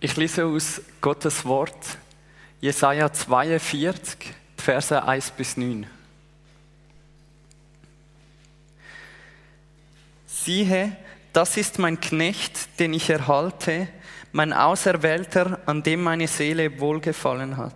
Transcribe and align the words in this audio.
Ich 0.00 0.16
lese 0.16 0.44
aus 0.46 0.80
Gottes 1.00 1.44
Wort, 1.44 1.98
Jesaja 2.60 3.12
42, 3.12 4.32
Verse 4.56 5.02
1 5.02 5.32
bis 5.32 5.56
9. 5.56 5.88
Siehe, 10.24 10.96
das 11.32 11.56
ist 11.56 11.80
mein 11.80 11.98
Knecht, 12.00 12.78
den 12.78 12.94
ich 12.94 13.10
erhalte, 13.10 13.88
mein 14.30 14.52
Auserwählter, 14.52 15.58
an 15.66 15.82
dem 15.82 16.04
meine 16.04 16.28
Seele 16.28 16.78
wohlgefallen 16.78 17.56
hat. 17.56 17.74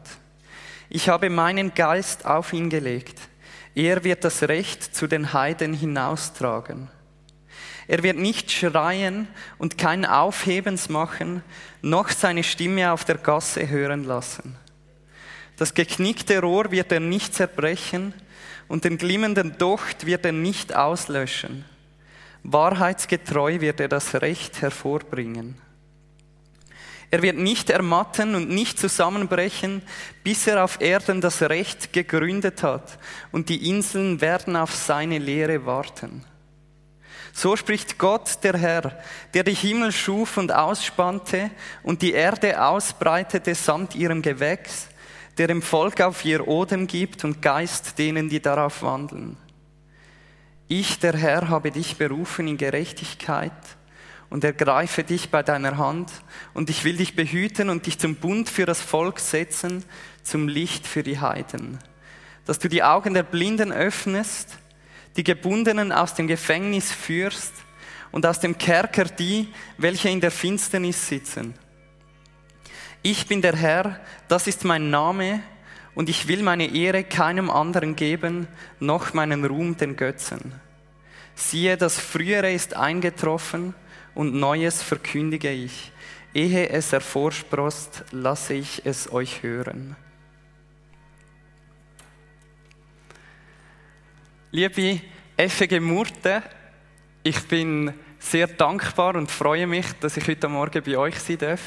Ich 0.89 1.09
habe 1.09 1.29
meinen 1.29 1.75
Geist 1.75 2.25
auf 2.25 2.53
ihn 2.53 2.71
gelegt. 2.71 3.19
Er 3.75 4.05
wird 4.05 4.23
das 4.23 4.45
Recht 4.45 4.95
zu 4.95 5.09
den 5.09 5.33
Heiden 5.33 5.75
hinaustragen. 5.75 6.89
Er 7.89 8.03
wird 8.03 8.17
nicht 8.17 8.51
schreien 8.51 9.29
und 9.59 9.79
kein 9.79 10.05
Aufhebens 10.05 10.89
machen, 10.89 11.43
noch 11.83 12.11
seine 12.11 12.45
Stimme 12.45 12.93
auf 12.93 13.05
der 13.05 13.19
Gasse 13.19 13.69
hören 13.69 14.05
lassen. 14.05 14.57
Das 15.57 15.75
geknickte 15.75 16.41
Rohr 16.41 16.71
wird 16.71 16.93
er 16.93 17.01
nicht 17.01 17.35
zerbrechen 17.35 18.15
und 18.69 18.85
den 18.85 18.99
glimmenden 18.99 19.59
Docht 19.59 20.07
wird 20.07 20.25
er 20.25 20.33
nicht 20.33 20.75
auslöschen. 20.75 21.65
Wahrheitsgetreu 22.43 23.61
wird 23.61 23.81
er 23.81 23.89
das 23.89 24.15
Recht 24.15 24.63
hervorbringen. 24.63 25.57
Er 27.11 27.21
wird 27.21 27.37
nicht 27.37 27.69
ermatten 27.69 28.35
und 28.35 28.49
nicht 28.49 28.79
zusammenbrechen, 28.79 29.83
bis 30.25 30.47
er 30.47 30.65
auf 30.65 30.81
Erden 30.81 31.21
das 31.21 31.43
Recht 31.43 31.93
gegründet 31.93 32.63
hat 32.63 32.99
und 33.33 33.51
die 33.51 33.69
Inseln 33.69 34.23
werden 34.23 34.57
auf 34.57 34.75
seine 34.75 35.19
Lehre 35.19 35.67
warten. 35.67 36.25
So 37.33 37.57
spricht 37.57 37.99
Gott, 37.99 38.39
der 38.43 38.59
Herr, 38.59 38.99
der 39.33 39.43
die 39.43 39.55
Himmel 39.55 39.91
schuf 39.91 40.37
und 40.37 40.53
ausspannte 40.53 41.51
und 41.83 42.03
die 42.03 42.13
Erde 42.13 42.63
ausbreitete 42.63 43.55
samt 43.55 43.95
ihrem 43.95 44.21
Gewächs, 44.21 44.89
der 45.39 45.47
dem 45.47 45.63
Volk 45.63 46.01
auf 46.03 46.25
ihr 46.25 46.47
Odem 46.47 46.87
gibt 46.87 47.25
und 47.25 47.41
Geist 47.41 47.99
denen, 47.99 48.29
die 48.29 48.41
darauf 48.41 48.83
wandeln. 48.83 49.39
Ich, 50.69 50.99
der 50.99 51.17
Herr, 51.17 51.49
habe 51.49 51.71
dich 51.71 51.97
berufen 51.97 52.47
in 52.49 52.59
Gerechtigkeit 52.59 53.53
und 54.29 54.45
ergreife 54.45 55.05
dich 55.05 55.31
bei 55.31 55.43
deiner 55.43 55.77
Hand 55.79 56.11
und 56.55 56.71
ich 56.71 56.85
will 56.85 56.97
dich 56.97 57.17
behüten 57.17 57.71
und 57.71 57.87
dich 57.87 57.99
zum 57.99 58.15
Bund 58.15 58.49
für 58.49 58.67
das 58.67 58.81
Volk 58.81 59.19
setzen, 59.21 59.85
zum 60.23 60.49
Licht 60.49 60.87
für 60.87 61.03
die 61.03 61.21
Heiden, 61.21 61.79
dass 62.47 62.59
du 62.59 62.69
die 62.69 62.83
Augen 62.83 63.15
der 63.15 63.23
Blinden 63.23 63.73
öffnest 63.73 64.59
die 65.17 65.25
Gebundenen 65.25 65.93
aus 65.93 66.15
dem 66.15 66.27
Gefängnis 66.27 66.91
führst 66.93 67.53
und 68.11 68.27
aus 68.27 68.41
dem 68.41 68.57
Kerker 68.59 69.05
die, 69.05 69.49
welche 69.79 70.09
in 70.09 70.21
der 70.21 70.31
Finsternis 70.31 71.09
sitzen. 71.09 71.55
Ich 73.03 73.27
bin 73.27 73.43
der 73.43 73.57
Herr, 73.57 74.01
das 74.29 74.47
ist 74.47 74.65
mein 74.65 74.91
Name, 74.91 75.43
und 75.95 76.09
ich 76.09 76.29
will 76.29 76.43
meine 76.43 76.75
Ehre 76.75 77.05
keinem 77.05 77.51
anderen 77.51 77.97
geben, 77.97 78.49
noch 78.81 79.13
meinen 79.13 79.45
Ruhm 79.45 79.77
den 79.77 79.97
Götzen. 79.97 80.55
Siehe, 81.35 81.77
das 81.77 81.99
Frühere 81.99 82.53
ist 82.53 82.75
eingetroffen, 82.77 83.75
und 84.15 84.35
Neues 84.35 84.83
verkündige 84.83 85.51
ich. 85.51 85.91
Ehe 86.35 86.69
es 86.69 86.93
hervorsprost, 86.93 88.05
lasse 88.11 88.55
ich 88.55 88.83
es 88.85 89.11
euch 89.13 89.43
hören. 89.43 89.97
Liebe 94.55 95.01
FG 95.39 95.81
Murten, 95.81 96.43
ich 97.23 97.41
bin 97.49 97.95
sehr 98.19 98.47
dankbar 98.47 99.17
und 99.17 99.31
freue 99.31 99.67
mich, 99.67 99.87
dass 99.99 100.19
ich 100.19 100.29
heute 100.29 100.47
Morgen 100.47 100.83
bei 100.85 100.99
euch 100.99 101.19
sein 101.19 101.39
darf. 101.39 101.63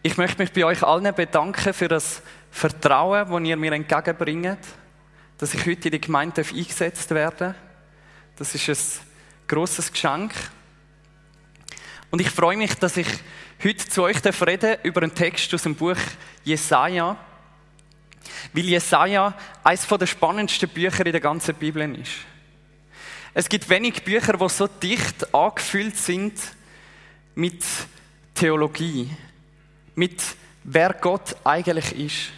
Ich 0.00 0.16
möchte 0.16 0.40
mich 0.40 0.52
bei 0.52 0.64
euch 0.64 0.84
allen 0.84 1.12
bedanken 1.12 1.74
für 1.74 1.88
das 1.88 2.22
Vertrauen, 2.52 3.28
das 3.28 3.48
ihr 3.48 3.56
mir 3.56 3.72
entgegenbringt, 3.72 4.60
dass 5.38 5.54
ich 5.54 5.66
heute 5.66 5.88
in 5.88 5.90
die 5.90 6.00
Gemeinde 6.00 6.42
eingesetzt 6.42 7.10
werde. 7.10 7.56
Das 8.36 8.54
ist 8.54 8.68
ein 8.68 8.78
großes 9.48 9.90
Geschenk. 9.90 10.34
Und 12.12 12.20
ich 12.20 12.30
freue 12.30 12.58
mich, 12.58 12.74
dass 12.74 12.96
ich 12.96 13.08
heute 13.64 13.88
zu 13.88 14.04
euch 14.04 14.18
reden 14.24 14.76
über 14.84 15.02
einen 15.02 15.16
Text 15.16 15.52
aus 15.52 15.64
dem 15.64 15.74
Buch 15.74 15.98
Jesaja. 16.44 17.16
Weil 18.52 18.64
Jesaja 18.64 19.34
eines 19.62 19.86
der 19.86 20.06
spannendsten 20.06 20.68
Bücher 20.68 21.04
in 21.06 21.12
der 21.12 21.20
ganzen 21.20 21.54
Bibel 21.54 21.96
ist. 21.96 22.12
Es 23.34 23.48
gibt 23.48 23.68
wenig 23.68 24.02
Bücher, 24.02 24.32
die 24.32 24.48
so 24.48 24.66
dicht 24.66 25.34
angefüllt 25.34 25.96
sind 25.96 26.32
mit 27.34 27.62
Theologie, 28.34 29.10
mit 29.94 30.22
wer 30.64 30.94
Gott 30.94 31.36
eigentlich 31.44 31.94
ist. 31.94 32.32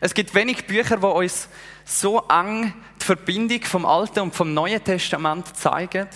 Es 0.00 0.12
gibt 0.12 0.34
wenig 0.34 0.66
Bücher, 0.66 0.96
die 0.96 1.06
uns 1.06 1.48
so 1.84 2.20
eng 2.28 2.74
die 3.00 3.04
Verbindung 3.04 3.62
vom 3.62 3.86
Alten 3.86 4.20
und 4.20 4.34
vom 4.34 4.52
Neuen 4.52 4.82
Testament 4.82 5.56
zeigen. 5.56 6.08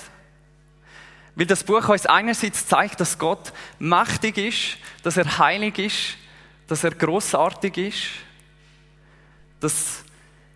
Weil 1.36 1.46
das 1.46 1.62
Buch 1.62 1.88
uns 1.88 2.06
einerseits 2.06 2.66
zeigt, 2.66 2.98
dass 3.00 3.18
Gott 3.18 3.52
mächtig 3.78 4.36
ist, 4.36 4.78
dass 5.04 5.16
er 5.16 5.38
heilig 5.38 5.78
ist, 5.78 6.16
dass 6.66 6.82
er 6.82 6.90
großartig 6.90 7.76
ist 7.76 8.29
das 9.60 10.04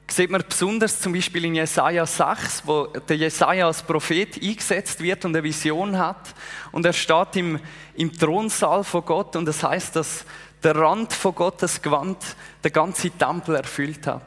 sieht 0.09 0.31
man 0.31 0.43
besonders 0.49 1.01
zum 1.01 1.13
Beispiel 1.13 1.45
in 1.47 1.55
Jesaja 1.55 2.05
6, 2.05 2.63
wo 2.67 2.87
der 2.87 3.17
Jesaja 3.17 3.67
als 3.67 3.83
Prophet 3.83 4.43
eingesetzt 4.43 5.01
wird 5.01 5.25
und 5.25 5.35
eine 5.35 5.43
Vision 5.43 5.99
hat. 5.99 6.35
Und 6.73 6.85
er 6.87 6.93
steht 6.93 7.37
im, 7.37 7.59
im 7.95 8.13
Thronsaal 8.13 8.85
von 8.85 9.05
Gott 9.05 9.37
und 9.37 9.47
das 9.47 9.63
heißt, 9.63 9.97
dass 9.97 10.25
der 10.63 10.77
Rand 10.77 11.13
von 11.13 11.35
Gottes 11.35 11.81
Gewand 11.81 12.19
den 12.63 12.73
ganzen 12.73 13.17
Tempel 13.19 13.57
erfüllt 13.57 14.07
hat. 14.07 14.25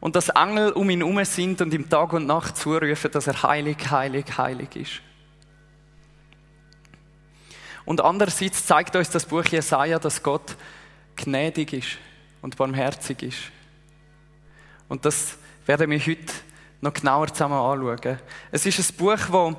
Und 0.00 0.16
dass 0.16 0.28
Engel 0.28 0.72
um 0.72 0.90
ihn 0.90 1.00
herum 1.00 1.24
sind 1.24 1.60
und 1.62 1.72
ihm 1.72 1.88
Tag 1.88 2.12
und 2.12 2.26
Nacht 2.26 2.58
zurufen, 2.58 3.10
dass 3.10 3.26
er 3.26 3.42
heilig, 3.42 3.90
heilig, 3.90 4.26
heilig 4.36 4.76
ist. 4.76 5.00
Und 7.86 8.02
andererseits 8.02 8.66
zeigt 8.66 8.96
uns 8.96 9.10
das 9.10 9.24
Buch 9.24 9.44
Jesaja, 9.44 9.98
dass 9.98 10.22
Gott 10.22 10.56
gnädig 11.16 11.72
ist 11.72 11.98
und 12.42 12.56
barmherzig 12.56 13.22
ist. 13.22 13.38
Und 14.88 15.04
das 15.04 15.36
werden 15.66 15.90
wir 15.90 15.98
heute 15.98 16.32
noch 16.80 16.92
genauer 16.92 17.28
zusammen 17.28 17.54
anschauen. 17.54 18.18
Es 18.52 18.66
ist 18.66 18.78
ein 18.78 18.96
Buch, 18.96 19.18
wo, 19.30 19.56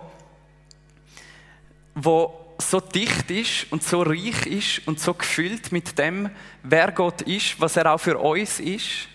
wo 1.96 2.56
so 2.60 2.80
dicht 2.80 3.30
ist 3.32 3.72
und 3.72 3.84
so 3.84 4.02
reich 4.04 4.46
ist 4.46 4.88
und 4.88 5.00
so 5.00 5.14
gefüllt 5.14 5.72
mit 5.72 5.98
dem, 5.98 6.30
wer 6.64 6.92
Gott 6.92 7.22
ist, 7.24 7.60
was 7.60 7.76
er 7.78 7.92
auch 7.94 8.00
für 8.00 8.18
uns 8.18 8.60
ist. 8.60 9.08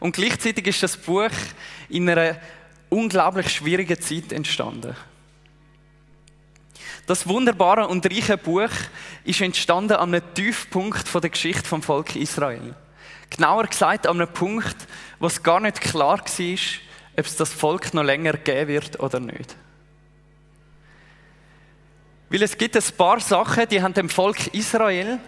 Und 0.00 0.14
gleichzeitig 0.14 0.66
ist 0.66 0.82
das 0.82 0.96
Buch 0.96 1.30
in 1.88 2.08
einer 2.08 2.36
unglaublich 2.90 3.48
schwierigen 3.50 4.00
Zeit 4.00 4.32
entstanden. 4.32 4.94
Das 7.06 7.26
wunderbare 7.26 7.88
und 7.88 8.06
reiche 8.06 8.38
Buch 8.38 8.70
ist 9.24 9.40
entstanden 9.40 9.94
an 9.94 10.14
einem 10.14 10.34
Tiefpunkt 10.34 11.12
der 11.12 11.30
Geschichte 11.30 11.68
vom 11.68 11.82
Volk 11.82 12.16
Israel. 12.16 12.74
Genauer 13.36 13.66
gesagt 13.66 14.06
an 14.06 14.20
einem 14.20 14.32
Punkt, 14.32 14.76
wo 15.18 15.26
es 15.26 15.42
gar 15.42 15.58
nicht 15.58 15.80
klar 15.80 16.18
war, 16.18 16.58
ob 17.16 17.26
es 17.26 17.36
das 17.36 17.52
Volk 17.52 17.92
noch 17.92 18.04
länger 18.04 18.34
geben 18.34 18.68
wird 18.68 19.00
oder 19.00 19.18
nicht. 19.18 19.56
Weil 22.30 22.42
es 22.42 22.56
gibt 22.56 22.76
ein 22.76 22.96
paar 22.96 23.18
Sachen, 23.18 23.68
die 23.68 23.82
haben 23.82 23.94
dem 23.94 24.08
Volk 24.08 24.54
Israel, 24.54 25.18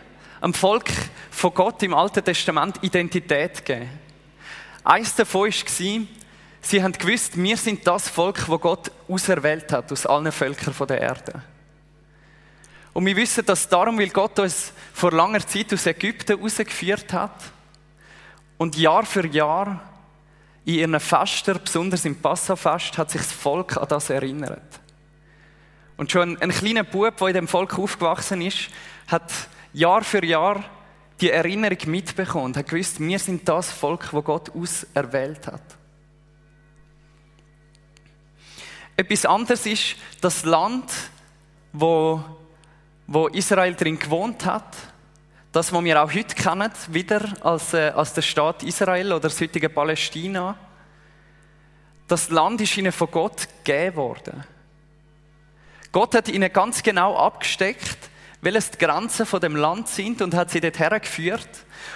am 0.41 0.55
Volk 0.55 0.89
von 1.31 1.53
Gott 1.53 1.83
im 1.83 1.95
Alten 1.95 2.25
Testament 2.25 2.79
Identität 2.83 3.65
gegeben. 3.65 3.91
Eins 4.85 5.15
davon 5.17 5.49
war, 5.49 6.07
sie 6.61 6.83
haben 6.83 6.93
gewusst, 6.93 7.37
wir 7.37 7.57
sind 7.57 7.87
das 7.87 8.09
Volk, 8.09 8.47
das 8.47 8.61
Gott 8.61 8.93
auserwählt 9.09 9.73
hat 9.73 9.91
aus 9.91 10.07
allen 10.07 10.31
Völkern 10.31 10.75
der 10.87 11.01
Erde. 11.01 11.43
Und 12.93 13.05
wir 13.05 13.17
wissen 13.17 13.45
das 13.45 13.69
darum, 13.69 13.99
weil 13.99 14.11
Gott 14.11 14.39
uns 14.39 14.73
vor 14.93 15.11
langer 15.11 15.45
Zeit 15.45 15.73
aus 15.75 15.87
Ägypten 15.87 16.37
herausgeführt 16.37 17.13
hat 17.13 17.56
und 18.59 18.77
Jahr 18.77 19.05
für 19.05 19.27
Jahr 19.27 19.81
in 20.65 20.75
ihren 20.75 21.01
Festen, 21.01 21.59
besonders 21.63 22.05
im 22.05 22.21
Passafest, 22.21 22.99
hat 22.99 23.11
sich 23.11 23.21
das 23.21 23.33
Volk 23.33 23.77
an 23.77 23.89
das 23.89 24.11
erinnert. 24.11 24.81
Und 25.97 26.11
schon 26.11 26.37
ein 26.41 26.51
kleiner 26.51 26.85
Bub, 26.85 27.17
der 27.17 27.29
in 27.29 27.35
dem 27.35 27.49
Volk 27.49 27.79
aufgewachsen 27.79 28.43
ist, 28.43 28.69
hat 29.07 29.33
Jahr 29.73 30.03
für 30.03 30.25
Jahr 30.25 30.65
die 31.21 31.31
Erinnerung 31.31 31.79
mitbekommen 31.87 32.47
und 32.47 32.57
hat 32.57 32.69
gewusst, 32.69 33.01
wir 33.01 33.19
sind 33.19 33.49
das 33.49 33.71
Volk, 33.71 34.13
wo 34.13 34.21
Gott 34.23 34.51
auserwählt 34.55 35.47
hat. 35.47 35.63
Etwas 38.97 39.25
anderes 39.25 39.67
ist 39.67 39.97
das 40.21 40.45
Land, 40.45 40.91
wo, 41.73 42.23
wo 43.07 43.29
Israel 43.29 43.75
drin 43.75 43.99
gewohnt 43.99 44.45
hat, 44.45 44.77
das, 45.57 45.73
was 45.73 45.85
wir 45.85 46.03
auch 46.03 46.13
heute 46.13 46.35
kennen, 46.35 46.71
wieder 46.89 47.33
als, 47.41 47.73
äh, 47.73 47.89
als 47.89 48.13
der 48.13 48.21
Staat 48.21 48.63
Israel 48.63 49.15
oder 49.15 49.21
das 49.21 49.41
heutige 49.41 49.71
Palästina. 49.71 50.55
Das 52.07 52.29
Land 52.29 52.61
ist 52.61 52.77
ihnen 52.77 52.93
von 52.93 53.11
Gott 53.11 53.49
gegeben 53.65 53.97
worden. 53.97 54.45
Gott 55.93 56.15
hat 56.15 56.29
ihnen 56.29 56.53
ganz 56.53 56.83
genau 56.83 57.17
abgesteckt, 57.17 57.97
welches 58.43 58.73
die 58.73 58.77
Grenzen 58.85 59.25
von 59.25 59.41
dem 59.41 59.57
Land 59.57 59.89
sind 59.89 60.21
und 60.21 60.35
hat 60.35 60.51
sie 60.51 60.61
dort 60.61 60.79
hergeführt. 60.79 61.49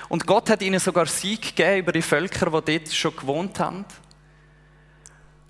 Und 0.08 0.26
Gott 0.26 0.48
hat 0.48 0.62
ihnen 0.62 0.80
sogar 0.80 1.04
Sieg 1.04 1.54
gegeben 1.54 1.80
über 1.80 1.92
die 1.92 2.00
Völker, 2.00 2.62
die 2.62 2.78
dort 2.78 2.94
schon 2.94 3.14
gewohnt 3.14 3.60
haben. 3.60 3.84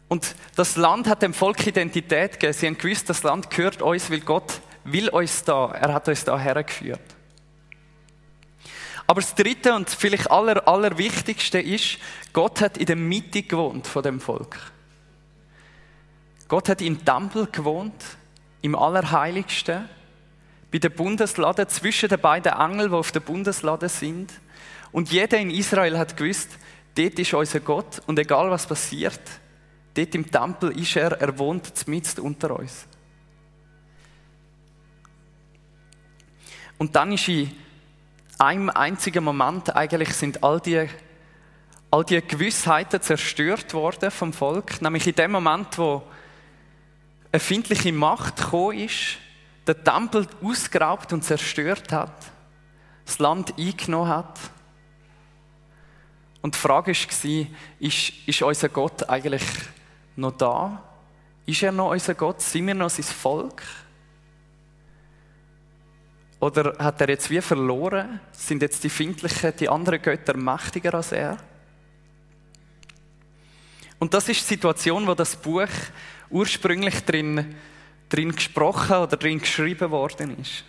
Und 0.09 0.35
das 0.57 0.75
Land 0.75 1.07
hat 1.07 1.23
dem 1.23 1.33
Volk 1.33 1.65
Identität 1.65 2.33
gegeben. 2.33 2.55
Sie 2.55 2.67
haben 2.67 2.77
gewusst, 2.77 3.09
das 3.09 3.23
Land 3.23 3.51
gehört 3.51 3.83
uns, 3.83 4.11
weil 4.11 4.19
Gott 4.19 4.61
will 4.83 5.11
uns 5.11 5.45
da. 5.45 5.71
Er 5.71 5.95
hat 5.95 6.09
uns 6.09 6.25
da 6.25 6.37
hergeführt. 6.37 7.20
Aber 9.11 9.23
das 9.23 9.35
Dritte 9.35 9.75
und 9.75 9.91
vielleicht 9.91 10.31
aller, 10.31 10.69
allerwichtigste 10.69 11.59
ist, 11.59 11.99
Gott 12.33 12.61
hat 12.61 12.79
in 12.79 12.87
der 12.87 12.95
Mitte 12.95 13.43
gewohnt 13.43 13.89
von 13.89 14.05
dem 14.05 14.21
Volk. 14.21 14.57
Gott 16.47 16.69
hat 16.69 16.81
im 16.81 17.05
Tempel 17.05 17.49
gewohnt, 17.51 18.05
im 18.63 18.77
Allerheiligsten, 18.77 19.89
bei 20.71 20.79
der 20.79 20.91
Bundeslade, 20.91 21.67
zwischen 21.67 22.09
den 22.09 22.21
beiden 22.21 22.53
Engeln, 22.53 22.91
die 22.91 22.95
auf 22.95 23.11
der 23.11 23.19
Bundeslade 23.19 23.89
sind. 23.89 24.33
Und 24.93 25.11
jeder 25.11 25.39
in 25.39 25.51
Israel 25.51 25.99
hat 25.99 26.17
gewusst, 26.17 26.51
dort 26.95 27.19
ist 27.19 27.35
unser 27.35 27.59
Gott 27.59 28.01
und 28.07 28.17
egal 28.17 28.49
was 28.49 28.69
passiert, 28.69 29.21
dort 29.95 30.15
im 30.15 30.31
Tempel 30.31 30.71
ist 30.79 30.95
er, 30.95 31.21
er 31.21 31.37
wohnt 31.37 31.89
mitten 31.89 32.21
unter 32.21 32.57
uns. 32.57 32.87
Und 36.79 36.95
dann 36.95 37.11
ist 37.11 37.27
in 37.27 37.51
einem 38.41 38.71
einzigen 38.71 39.23
Moment 39.23 39.75
eigentlich 39.77 40.15
sind 40.15 40.43
all 40.43 40.61
die, 40.61 40.89
all 41.91 42.05
die 42.05 42.21
Gewissheiten 42.23 43.01
zerstört 43.03 43.75
worden 43.75 44.11
vom 44.11 44.33
Volk. 44.33 44.81
Nämlich 44.81 45.07
in 45.07 45.15
dem 45.15 45.33
Moment, 45.33 45.77
wo 45.77 46.03
eine 47.33 47.41
findliche 47.41 47.93
Macht 47.93 48.37
gekommen 48.37 48.79
ist, 48.79 49.19
den 49.67 49.85
Tempel 49.85 50.27
ausgeraubt 50.43 51.13
und 51.13 51.23
zerstört 51.23 51.93
hat, 51.93 52.15
das 53.05 53.19
Land 53.19 53.55
eingenommen 53.59 54.09
hat. 54.09 54.39
Und 56.43 56.55
die 56.55 56.59
Frage 56.59 56.93
war, 56.93 57.47
ist, 57.79 58.13
ist 58.27 58.43
unser 58.43 58.69
Gott 58.71 59.09
eigentlich 59.09 59.45
noch 60.17 60.33
da? 60.33 60.83
Ist 61.45 61.63
er 61.63 61.73
noch 61.73 61.91
unser 61.91 62.15
Gott? 62.15 62.41
Sind 62.41 62.67
wir 62.67 62.75
noch 62.75 62.91
sein 62.91 63.05
Volk? 63.05 63.63
Oder 66.41 66.75
hat 66.79 67.03
er 67.03 67.11
jetzt 67.11 67.31
wie 67.31 67.43
verloren? 67.43 68.19
Sind 68.33 68.63
jetzt 68.63 68.83
die 68.83 68.89
Findlichen, 68.89 69.53
die 69.59 69.69
anderen 69.69 70.01
Götter 70.01 70.37
mächtiger 70.37 70.95
als 70.95 71.13
er? 71.13 71.37
Und 73.99 74.15
das 74.15 74.27
ist 74.31 74.41
die 74.41 74.55
Situation, 74.55 75.07
wo 75.07 75.15
das 75.15 75.37
Buch 75.37 75.69
ursprünglich 76.31 77.05
drin, 77.05 77.55
drin 78.09 78.35
gesprochen 78.35 78.97
oder 78.97 79.19
drin 79.19 79.39
geschrieben 79.39 79.91
worden 79.91 80.39
ist. 80.41 80.65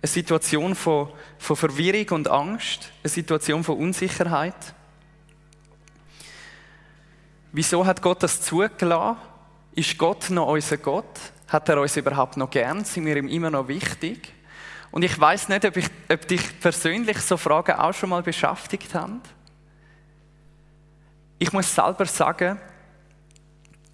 Eine 0.00 0.08
Situation 0.08 0.76
von, 0.76 1.10
von 1.38 1.56
Verwirrung 1.56 2.10
und 2.10 2.28
Angst, 2.28 2.92
eine 3.02 3.10
Situation 3.10 3.64
von 3.64 3.78
Unsicherheit. 3.78 4.74
Wieso 7.50 7.84
hat 7.84 8.00
Gott 8.00 8.22
das 8.22 8.42
zugelassen? 8.42 9.18
Ist 9.74 9.98
Gott 9.98 10.30
noch 10.30 10.48
unser 10.48 10.76
Gott? 10.76 11.18
Hat 11.54 11.68
er 11.68 11.80
uns 11.80 11.96
überhaupt 11.96 12.36
noch 12.36 12.50
gern? 12.50 12.84
Sind 12.84 13.06
wir 13.06 13.14
ihm 13.14 13.28
immer 13.28 13.48
noch 13.48 13.68
wichtig? 13.68 14.32
Und 14.90 15.04
ich 15.04 15.20
weiß 15.20 15.48
nicht, 15.50 15.64
ob, 15.64 15.76
ich, 15.76 15.86
ob 16.10 16.26
dich 16.26 16.58
persönlich 16.58 17.20
so 17.20 17.36
Fragen 17.36 17.76
auch 17.76 17.92
schon 17.92 18.10
mal 18.10 18.24
beschäftigt 18.24 18.92
haben. 18.92 19.20
Ich 21.38 21.52
muss 21.52 21.72
selber 21.72 22.06
sagen, 22.06 22.58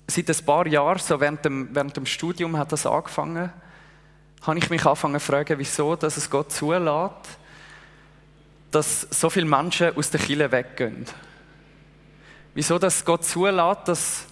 seit 0.06 0.30
ein 0.30 0.46
paar 0.46 0.66
Jahren, 0.68 1.00
so 1.00 1.20
während 1.20 1.44
dem, 1.44 1.68
während 1.74 1.94
dem 1.94 2.06
Studium 2.06 2.56
hat 2.56 2.72
das 2.72 2.86
angefangen, 2.86 3.52
habe 4.40 4.58
ich 4.58 4.70
mich 4.70 4.86
angefangen 4.86 5.20
zu 5.20 5.26
fragen, 5.26 5.58
wieso 5.58 5.96
dass 5.96 6.16
es 6.16 6.30
Gott 6.30 6.50
zulässt, 6.52 7.38
dass 8.70 9.02
so 9.02 9.28
viele 9.28 9.44
Menschen 9.44 9.94
aus 9.94 10.08
der 10.08 10.20
Kirche 10.20 10.50
weggehen. 10.50 11.04
Wieso 12.54 12.78
dass 12.78 13.04
Gott 13.04 13.26
zulässt, 13.26 13.86
dass 13.86 14.29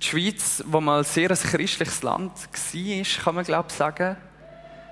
die 0.00 0.06
Schweiz, 0.06 0.62
wo 0.66 0.80
mal 0.80 1.04
sehr 1.04 1.30
ein 1.30 1.36
christliches 1.36 2.02
Land 2.02 2.32
war, 2.32 3.22
kann 3.24 3.34
man 3.34 3.44
glaube 3.44 3.68
ich 3.68 3.76
sagen, 3.76 4.16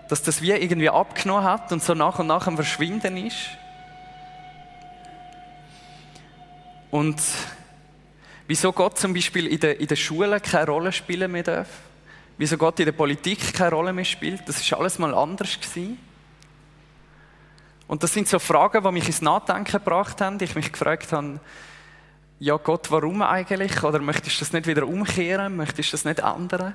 dass 0.08 0.22
das 0.22 0.42
wie 0.42 0.52
irgendwie 0.52 0.90
abgenommen 0.90 1.44
hat 1.44 1.72
und 1.72 1.82
so 1.82 1.94
nach 1.94 2.18
und 2.18 2.26
nach 2.26 2.46
am 2.46 2.56
Verschwinden 2.56 3.16
ist. 3.16 3.50
Und 6.90 7.20
wieso 8.46 8.72
Gott 8.72 8.98
zum 8.98 9.12
Beispiel 9.12 9.46
in 9.46 9.60
der, 9.60 9.78
in 9.78 9.86
der 9.86 9.96
Schule 9.96 10.40
keine 10.40 10.66
Rolle 10.66 10.92
spielen 10.92 11.30
mehr 11.30 11.42
darf, 11.42 11.68
wieso 12.38 12.56
Gott 12.56 12.78
in 12.80 12.86
der 12.86 12.92
Politik 12.92 13.52
keine 13.52 13.72
Rolle 13.72 13.92
mehr 13.92 14.04
spielt, 14.04 14.48
das 14.48 14.60
ist 14.60 14.72
alles 14.72 14.98
mal 14.98 15.14
anders 15.14 15.58
gewesen. 15.60 15.98
Und 17.86 18.02
das 18.02 18.12
sind 18.12 18.28
so 18.28 18.38
Fragen, 18.38 18.82
die 18.82 18.92
mich 18.92 19.06
ins 19.06 19.22
Nachdenken 19.22 19.72
gebracht 19.72 20.20
haben, 20.20 20.38
ich 20.40 20.54
mich 20.54 20.70
gefragt 20.70 21.12
habe, 21.12 21.40
ja 22.38 22.56
Gott, 22.56 22.90
warum 22.90 23.22
eigentlich? 23.22 23.82
Oder 23.82 23.98
möchtest 24.00 24.36
du 24.36 24.40
das 24.40 24.52
nicht 24.52 24.66
wieder 24.66 24.86
umkehren? 24.86 25.56
Möchtest 25.56 25.92
du 25.92 25.96
das 25.96 26.04
nicht 26.04 26.20
ändern? 26.20 26.74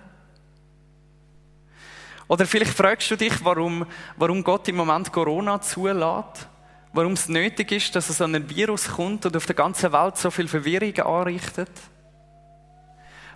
Oder 2.28 2.46
vielleicht 2.46 2.74
fragst 2.74 3.12
du 3.12 3.16
dich, 3.16 3.34
warum, 3.44 3.86
warum 4.18 4.44
Gott 4.44 4.68
im 4.68 4.78
Moment 4.78 5.12
Corona 5.12 5.62
zulässt. 5.62 6.48
Warum 6.92 7.14
es 7.14 7.28
nötig 7.28 7.72
ist, 7.72 7.96
dass 7.96 8.08
so 8.08 8.24
ein 8.24 8.50
Virus 8.50 8.88
kommt 8.88 9.26
und 9.26 9.36
auf 9.36 9.46
der 9.46 9.56
ganzen 9.56 9.92
Welt 9.92 10.16
so 10.18 10.30
viel 10.30 10.48
Verwirrung 10.48 10.96
anrichtet. 11.00 11.72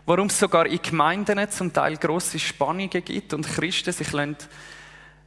Warum 0.06 0.28
es 0.28 0.40
sogar 0.40 0.68
in 0.68 0.82
Gemeinden 0.82 1.50
zum 1.50 1.74
Teil 1.74 1.98
grosse 1.98 2.40
Spannungen 2.40 2.90
gibt 2.90 3.34
und 3.34 3.48
Christen 3.48 3.92
sich 3.92 4.12
lassen, 4.12 4.38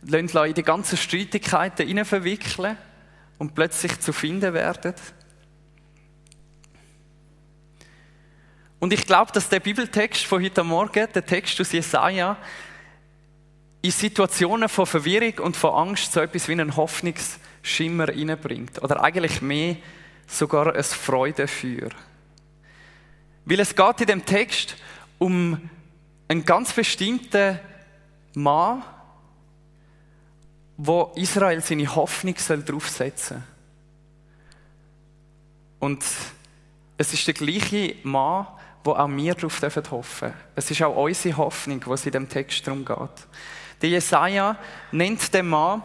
lassen 0.02 0.44
in 0.46 0.54
die 0.54 0.62
ganzen 0.62 0.96
Streitigkeiten 0.96 2.04
verwickeln 2.04 2.76
und 3.38 3.54
plötzlich 3.54 3.98
zu 4.00 4.12
finden 4.12 4.54
werden. 4.54 4.94
Und 8.80 8.94
ich 8.94 9.06
glaube, 9.06 9.30
dass 9.32 9.50
der 9.50 9.60
Bibeltext 9.60 10.24
von 10.24 10.42
heute 10.42 10.64
Morgen, 10.64 11.06
der 11.12 11.26
Text 11.26 11.60
aus 11.60 11.70
Jesaja, 11.70 12.38
in 13.82 13.90
Situationen 13.90 14.70
von 14.70 14.86
Verwirrung 14.86 15.38
und 15.44 15.56
von 15.56 15.88
Angst 15.88 16.12
so 16.12 16.20
etwas 16.20 16.48
wie 16.48 16.52
einen 16.52 16.74
Hoffnungsschimmer 16.74 18.08
reinbringt. 18.08 18.82
Oder 18.82 19.02
eigentlich 19.02 19.42
mehr 19.42 19.76
sogar 20.26 20.74
ein 20.74 20.82
Freude 20.82 21.46
für. 21.46 21.90
Weil 23.44 23.60
es 23.60 23.76
geht 23.76 24.00
in 24.00 24.06
dem 24.06 24.24
Text 24.24 24.76
um 25.18 25.68
einen 26.28 26.44
ganz 26.46 26.72
bestimmten 26.72 27.60
Mann, 28.34 28.82
wo 30.78 31.12
Israel 31.16 31.60
seine 31.60 31.94
Hoffnung 31.94 32.36
soll 32.38 32.62
draufsetzen 32.62 33.44
Und 35.80 36.02
es 36.96 37.12
ist 37.12 37.26
der 37.26 37.34
gleiche 37.34 37.96
Mann, 38.04 38.46
wo 38.82 38.92
auch 38.92 39.08
wir 39.08 39.34
darauf 39.34 39.60
hoffen 39.62 39.82
dürfen. 39.82 40.34
Es 40.54 40.70
ist 40.70 40.82
auch 40.82 40.96
unsere 40.96 41.36
Hoffnung, 41.36 41.82
was 41.86 42.06
in 42.06 42.12
dem 42.12 42.28
Text 42.28 42.66
darum 42.66 42.84
geht. 42.84 43.26
Der 43.82 43.90
Jesaja 43.90 44.56
nennt 44.92 45.32
den 45.32 45.48
Mann 45.48 45.82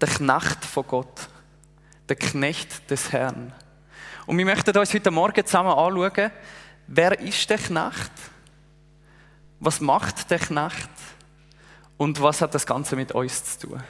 der 0.00 0.08
Knecht 0.08 0.64
von 0.64 0.86
Gott, 0.86 1.28
der 2.08 2.16
Knecht 2.16 2.90
des 2.90 3.12
Herrn. 3.12 3.52
Und 4.26 4.36
wir 4.38 4.44
möchten 4.44 4.76
uns 4.76 4.92
heute 4.92 5.10
Morgen 5.10 5.46
zusammen 5.46 5.70
anschauen, 5.70 6.30
wer 6.86 7.18
ist 7.20 7.48
der 7.48 7.58
Knecht? 7.58 8.12
Was 9.60 9.80
macht 9.80 10.30
der 10.30 10.38
Knecht? 10.38 10.90
Und 11.96 12.20
was 12.20 12.42
hat 12.42 12.54
das 12.54 12.66
Ganze 12.66 12.96
mit 12.96 13.12
uns 13.12 13.58
zu 13.58 13.68
tun? 13.68 13.82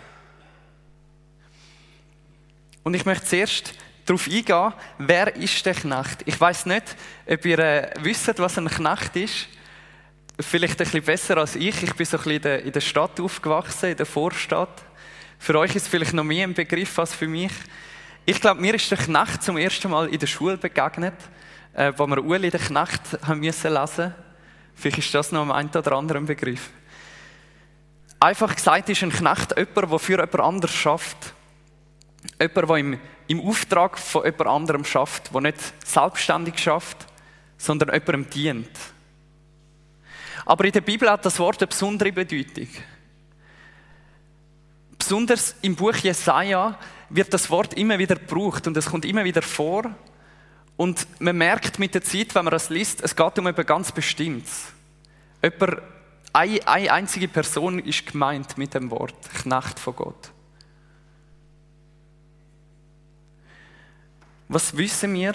Und 2.85 2.95
ich 2.95 3.05
möchte 3.05 3.27
zuerst 3.27 3.73
darauf 4.07 4.27
eingehen, 4.29 4.73
wer 4.99 5.37
ist 5.37 5.67
der 5.67 5.75
Knecht? 5.75 6.23
Ich 6.25 6.41
weiß 6.41 6.67
nicht, 6.67 6.97
ob 7.29 7.45
ihr 7.45 7.59
äh, 7.59 7.91
wisst, 8.01 8.39
was 8.39 8.57
ein 8.57 8.69
Knecht 8.69 9.17
ist. 9.17 9.49
Vielleicht 10.39 10.81
ein 10.81 10.85
bisschen 10.85 11.03
besser 11.03 11.37
als 11.39 11.57
ich. 11.57 11.83
Ich 11.83 11.95
bin 11.95 12.07
so 12.07 12.17
ein 12.19 12.25
bisschen 12.25 12.61
in 12.61 12.73
der, 12.73 12.81
Stadt 12.81 13.19
aufgewachsen, 13.21 13.91
in 13.91 13.97
der 13.97 14.07
Vorstadt. 14.07 14.83
Für 15.39 15.59
euch 15.59 15.75
ist 15.75 15.89
vielleicht 15.89 16.15
noch 16.15 16.25
mehr 16.25 16.47
ein 16.47 16.55
Begriff 16.55 16.99
als 16.99 17.15
für 17.15 17.27
mich. 17.27 17.53
Ich 18.25 18.41
glaube, 18.41 18.61
mir 18.61 18.75
ist 18.75 18.91
der 18.91 18.99
Knecht 18.99 19.43
zum 19.43 19.57
ersten 19.57 19.91
Mal 19.91 20.09
in 20.09 20.19
der 20.19 20.27
Schule 20.27 20.57
begegnet, 20.57 21.15
äh, 21.75 21.93
wo 21.97 22.07
wir 22.07 22.25
Uli 22.25 22.51
den 22.51 22.61
Knecht 22.61 23.03
haben 23.23 23.41
müssen 23.41 23.73
lesen. 23.73 24.15
Vielleicht 24.75 24.99
ist 24.99 25.15
das 25.15 25.33
noch 25.33 25.43
ein 25.43 25.53
einen 25.53 25.71
oder 25.71 25.93
anderen 25.93 26.27
Begriff. 26.27 26.71
Einfach 28.21 28.55
gesagt 28.55 28.89
ist 28.89 29.03
ein 29.03 29.11
Knecht 29.11 29.57
jemand, 29.57 29.93
der 29.93 29.99
für 29.99 30.13
jemand 30.13 30.41
anders 30.41 30.75
schafft. 30.75 31.35
Jemand, 32.41 32.69
der 32.69 32.77
im 32.77 32.99
im 33.29 33.41
Auftrag 33.41 33.99
von 33.99 34.25
jemand 34.25 34.47
anderem 34.47 34.85
schafft, 34.85 35.35
der 35.35 35.41
nicht 35.41 35.59
selbstständig 35.85 36.59
schafft, 36.59 37.07
sondern 37.59 37.93
jemandem 37.93 38.31
dient. 38.31 38.71
Aber 40.45 40.65
in 40.65 40.73
der 40.73 40.81
Bibel 40.81 41.11
hat 41.11 41.25
das 41.25 41.39
Wort 41.39 41.61
eine 41.61 41.67
besondere 41.67 42.13
Bedeutung. 42.13 42.69
Besonders 44.99 45.57
im 45.63 45.75
Buch 45.75 45.97
Jesaja 45.97 46.79
wird 47.11 47.35
das 47.35 47.51
Wort 47.51 47.75
immer 47.75 47.99
wieder 47.99 48.17
gebraucht 48.17 48.67
und 48.67 48.77
es 48.77 48.87
kommt 48.87 49.05
immer 49.05 49.25
wieder 49.25 49.43
vor. 49.43 49.91
Und 50.77 51.07
man 51.21 51.37
merkt 51.37 51.79
mit 51.79 51.95
der 51.95 52.03
Zeit, 52.03 52.35
wenn 52.35 52.45
man 52.45 52.53
das 52.53 52.71
liest, 52.71 53.03
es 53.03 53.17
geht 53.17 53.39
um 53.39 53.47
etwas 53.47 53.67
ganz 53.67 53.93
Bestimmtes. 53.93 54.67
Jemand, 55.43 55.81
eine, 56.33 56.69
eine 56.69 56.93
einzige 56.93 57.29
Person 57.29 57.79
ist 57.79 58.07
gemeint 58.07 58.59
mit 58.59 58.75
dem 58.75 58.91
Wort 58.91 59.15
Knecht 59.43 59.79
von 59.79 59.97
Gott. 59.97 60.33
Was 64.49 64.77
wissen 64.77 65.15
wir 65.15 65.35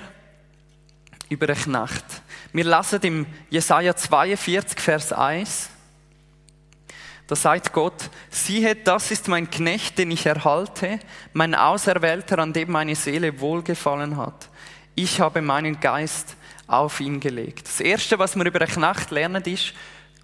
über 1.30 1.48
den 1.48 1.56
Knecht? 1.56 2.06
Wir 2.54 2.64
lesen 2.64 3.02
im 3.02 3.26
Jesaja 3.50 3.96
42, 3.96 4.80
Vers 4.80 5.14
1. 5.14 5.70
Da 7.28 7.36
sagt 7.36 7.72
Gott, 7.72 8.10
siehe, 8.30 8.76
das 8.76 9.12
ist 9.12 9.28
mein 9.28 9.50
Knecht, 9.50 9.98
den 9.98 10.12
ich 10.12 10.26
erhalte, 10.26 11.00
mein 11.34 11.56
Auserwählter, 11.56 12.40
an 12.40 12.52
dem 12.52 12.72
meine 12.72 12.96
Seele 12.96 13.40
wohlgefallen 13.40 14.18
hat. 14.18 14.50
Ich 14.96 15.22
habe 15.22 15.42
meinen 15.42 15.80
Geist 15.80 16.36
auf 16.68 17.00
ihn 17.00 17.20
gelegt. 17.20 17.68
Das 17.68 17.80
Erste, 17.80 18.20
was 18.20 18.36
wir 18.36 18.46
über 18.46 18.60
den 18.60 18.68
Knecht 18.68 19.12
lernen, 19.12 19.44
ist, 19.44 19.74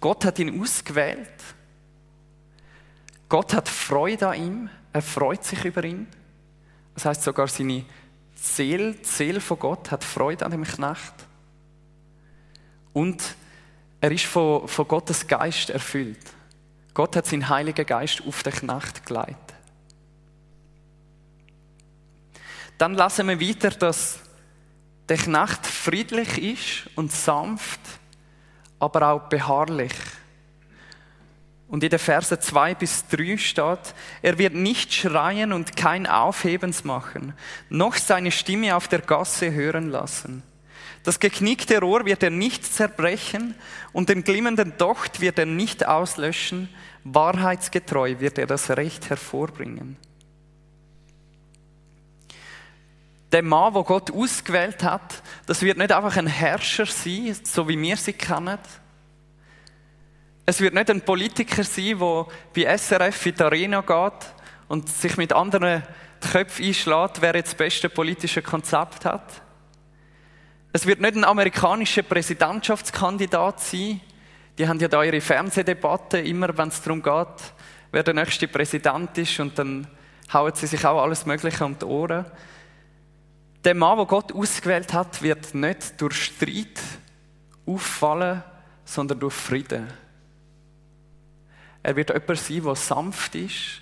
Gott 0.00 0.24
hat 0.24 0.38
ihn 0.38 0.60
ausgewählt. 0.60 1.28
Gott 3.28 3.54
hat 3.54 3.68
Freude 3.68 4.28
an 4.28 4.34
ihm. 4.34 4.70
Er 4.92 5.02
freut 5.02 5.44
sich 5.44 5.64
über 5.64 5.84
ihn. 5.84 6.06
Das 6.94 7.04
heißt 7.04 7.22
sogar 7.22 7.48
seine 7.48 7.84
Seele, 8.40 8.92
die 8.92 9.04
Seele 9.04 9.40
von 9.40 9.58
Gott 9.58 9.90
hat 9.90 10.04
Freude 10.04 10.44
an 10.44 10.52
dem 10.52 10.64
Knecht. 10.64 11.14
Und 12.92 13.22
er 14.00 14.12
ist 14.12 14.26
von, 14.26 14.68
von 14.68 14.86
Gottes 14.86 15.26
Geist 15.26 15.70
erfüllt. 15.70 16.18
Gott 16.94 17.16
hat 17.16 17.26
seinen 17.26 17.48
Heiligen 17.48 17.84
Geist 17.84 18.22
auf 18.26 18.42
den 18.42 18.52
Knecht 18.52 19.04
geleitet. 19.06 19.36
Dann 22.78 22.94
lassen 22.94 23.26
wir 23.26 23.40
weiter, 23.40 23.70
dass 23.70 24.20
der 25.08 25.16
Knecht 25.16 25.66
friedlich 25.66 26.38
ist 26.38 26.96
und 26.96 27.10
sanft, 27.10 27.80
aber 28.78 29.08
auch 29.08 29.28
beharrlich. 29.28 29.92
Und 31.68 31.84
in 31.84 31.90
den 31.90 31.98
Versen 31.98 32.40
2 32.40 32.74
bis 32.74 33.06
3 33.08 33.36
steht, 33.36 33.94
er 34.22 34.38
wird 34.38 34.54
nicht 34.54 34.92
schreien 34.92 35.52
und 35.52 35.76
kein 35.76 36.06
Aufhebens 36.06 36.82
machen, 36.82 37.34
noch 37.68 37.96
seine 37.96 38.32
Stimme 38.32 38.74
auf 38.74 38.88
der 38.88 39.00
Gasse 39.00 39.52
hören 39.52 39.90
lassen. 39.90 40.42
Das 41.04 41.20
geknickte 41.20 41.78
Rohr 41.78 42.06
wird 42.06 42.22
er 42.22 42.30
nicht 42.30 42.64
zerbrechen 42.64 43.54
und 43.92 44.08
den 44.08 44.24
glimmenden 44.24 44.76
Docht 44.78 45.20
wird 45.20 45.38
er 45.38 45.46
nicht 45.46 45.86
auslöschen, 45.86 46.68
wahrheitsgetreu 47.04 48.16
wird 48.18 48.38
er 48.38 48.46
das 48.46 48.70
Recht 48.70 49.10
hervorbringen. 49.10 49.96
Der 53.30 53.42
Mann, 53.42 53.74
wo 53.74 53.84
Gott 53.84 54.10
ausgewählt 54.10 54.82
hat, 54.82 55.22
das 55.46 55.60
wird 55.60 55.76
nicht 55.76 55.92
einfach 55.92 56.16
ein 56.16 56.26
Herrscher 56.26 56.86
sein, 56.86 57.36
so 57.42 57.68
wie 57.68 57.78
wir 57.78 57.96
sie 57.98 58.14
kennen. 58.14 58.58
Es 60.48 60.62
wird 60.62 60.72
nicht 60.72 60.88
ein 60.88 61.02
Politiker 61.02 61.62
sein, 61.62 61.98
der 61.98 62.26
bei 62.54 62.78
SRF 62.78 63.26
in 63.26 63.34
die 63.34 63.42
Arena 63.42 63.82
geht 63.82 64.32
und 64.68 64.88
sich 64.88 65.14
mit 65.18 65.30
anderen 65.34 65.82
die 66.24 66.26
Köpfe 66.26 66.62
einschlägt, 66.62 67.20
wer 67.20 67.34
jetzt 67.34 67.48
das 67.48 67.58
beste 67.58 67.90
politische 67.90 68.40
Konzept 68.40 69.04
hat. 69.04 69.42
Es 70.72 70.86
wird 70.86 71.02
nicht 71.02 71.16
ein 71.16 71.24
amerikanischer 71.24 72.02
Präsidentschaftskandidat 72.02 73.60
sein. 73.60 74.00
Die 74.56 74.66
haben 74.66 74.80
ja 74.80 74.88
da 74.88 75.02
ihre 75.02 75.20
Fernsehdebatte, 75.20 76.20
immer 76.20 76.56
wenn 76.56 76.68
es 76.68 76.80
darum 76.80 77.02
geht, 77.02 77.52
wer 77.92 78.02
der 78.02 78.14
nächste 78.14 78.48
Präsident 78.48 79.18
ist 79.18 79.38
und 79.40 79.58
dann 79.58 79.86
hauen 80.32 80.54
sie 80.54 80.66
sich 80.66 80.82
auch 80.86 81.02
alles 81.02 81.26
Mögliche 81.26 81.62
um 81.62 81.78
die 81.78 81.84
Ohren. 81.84 82.24
Der 83.64 83.74
Mann, 83.74 83.98
den 83.98 84.06
Gott 84.06 84.32
ausgewählt 84.32 84.94
hat, 84.94 85.20
wird 85.20 85.54
nicht 85.54 86.00
durch 86.00 86.16
Streit 86.16 86.80
auffallen, 87.66 88.42
sondern 88.86 89.20
durch 89.20 89.34
Frieden. 89.34 90.07
Er 91.88 91.96
wird 91.96 92.10
jemand 92.10 92.38
sein, 92.38 92.62
der 92.62 92.76
sanft 92.76 93.34
ist. 93.34 93.80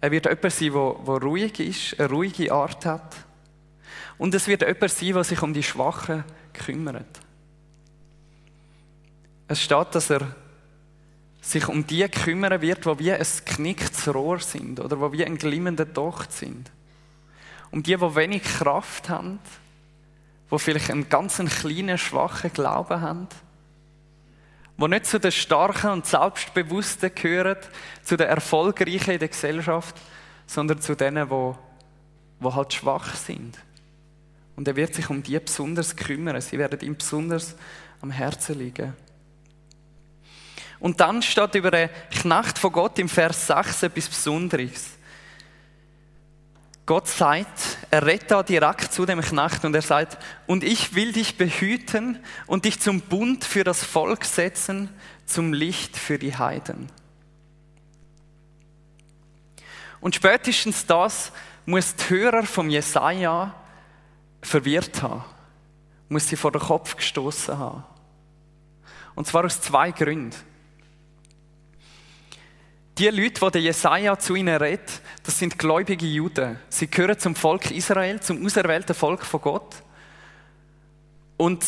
Er 0.00 0.10
wird 0.10 0.26
jemand 0.26 0.52
sein, 0.52 0.72
der, 0.72 1.22
ruhig 1.22 1.60
ist, 1.60 2.00
eine 2.00 2.10
ruhige 2.10 2.52
Art 2.52 2.84
hat. 2.86 3.14
Und 4.18 4.34
es 4.34 4.48
wird 4.48 4.62
jemand 4.62 4.90
sein, 4.90 5.12
der 5.12 5.22
sich 5.22 5.40
um 5.42 5.54
die 5.54 5.62
Schwachen 5.62 6.24
kümmert. 6.52 7.20
Es 9.46 9.62
steht, 9.62 9.94
dass 9.94 10.10
er 10.10 10.34
sich 11.40 11.68
um 11.68 11.86
die 11.86 12.08
kümmern 12.08 12.60
wird, 12.60 12.84
die 12.84 12.98
wie 12.98 13.12
ein 13.12 13.20
geknicktes 13.44 14.12
Rohr 14.12 14.40
sind 14.40 14.80
oder 14.80 14.96
die 14.96 15.16
wie 15.16 15.24
ein 15.24 15.38
glimmender 15.38 15.84
Docht 15.84 16.32
sind. 16.32 16.68
Um 17.70 17.80
die, 17.80 17.94
die 17.94 18.16
wenig 18.16 18.42
Kraft 18.42 19.08
haben, 19.08 19.38
die 20.50 20.58
vielleicht 20.58 20.90
einen 20.90 21.08
ganz 21.08 21.36
kleinen, 21.36 21.96
schwachen 21.96 22.52
Glauben 22.52 23.00
haben, 23.00 23.28
die 24.76 24.88
nicht 24.88 25.06
zu 25.06 25.20
den 25.20 25.32
Starken 25.32 25.90
und 25.90 26.06
Selbstbewussten 26.06 27.14
gehören, 27.14 27.56
zu 28.02 28.16
den 28.16 28.26
Erfolgreichen 28.26 29.12
in 29.12 29.18
der 29.18 29.28
Gesellschaft, 29.28 29.96
sondern 30.46 30.80
zu 30.80 30.94
denen, 30.94 31.28
die, 31.28 31.52
die 32.40 32.52
halt 32.52 32.72
schwach 32.72 33.14
sind. 33.14 33.58
Und 34.56 34.68
er 34.68 34.76
wird 34.76 34.94
sich 34.94 35.08
um 35.10 35.22
die 35.22 35.38
besonders 35.38 35.96
kümmern. 35.96 36.40
Sie 36.40 36.58
werden 36.58 36.80
ihm 36.80 36.96
besonders 36.96 37.56
am 38.00 38.10
Herzen 38.10 38.58
liegen. 38.58 38.94
Und 40.80 41.00
dann 41.00 41.22
steht 41.22 41.54
über 41.54 41.70
den 41.70 41.88
Knecht 42.10 42.58
von 42.58 42.72
Gott 42.72 42.98
im 42.98 43.08
Vers 43.08 43.46
6 43.46 43.84
etwas 43.84 44.08
Besonderes. 44.08 44.90
Gott 46.86 47.08
sagt, 47.08 47.78
er 47.90 48.04
redet 48.04 48.30
da 48.30 48.42
direkt 48.42 48.92
zu 48.92 49.06
dem 49.06 49.20
Knecht 49.22 49.64
und 49.64 49.74
er 49.74 49.82
sagt, 49.82 50.18
und 50.46 50.62
ich 50.62 50.94
will 50.94 51.12
dich 51.12 51.38
behüten 51.38 52.18
und 52.46 52.66
dich 52.66 52.78
zum 52.78 53.00
Bund 53.00 53.44
für 53.44 53.64
das 53.64 53.82
Volk 53.82 54.24
setzen, 54.26 54.90
zum 55.24 55.54
Licht 55.54 55.96
für 55.96 56.18
die 56.18 56.36
Heiden. 56.36 56.90
Und 60.00 60.14
spätestens 60.14 60.84
das 60.84 61.32
muss 61.64 61.96
die 61.96 62.10
Hörer 62.10 62.42
vom 62.42 62.68
Jesaja 62.68 63.54
verwirrt 64.42 65.02
haben, 65.02 65.24
muss 66.10 66.28
sie 66.28 66.36
vor 66.36 66.52
den 66.52 66.60
Kopf 66.60 66.96
gestoßen 66.96 67.56
haben. 67.56 67.84
Und 69.14 69.26
zwar 69.26 69.46
aus 69.46 69.62
zwei 69.62 69.90
Gründen. 69.90 70.36
Die 72.98 73.08
Leute, 73.08 73.40
die 73.40 73.50
der 73.52 73.62
Jesaja 73.62 74.18
zu 74.18 74.34
ihnen 74.34 74.56
redet, 74.56 75.00
das 75.24 75.38
sind 75.38 75.58
gläubige 75.58 76.06
Juden. 76.06 76.58
Sie 76.68 76.86
gehören 76.86 77.18
zum 77.18 77.34
Volk 77.34 77.70
Israel, 77.72 78.20
zum 78.20 78.44
auserwählten 78.44 78.94
Volk 78.94 79.24
von 79.24 79.40
Gott. 79.40 79.74
Und 81.36 81.64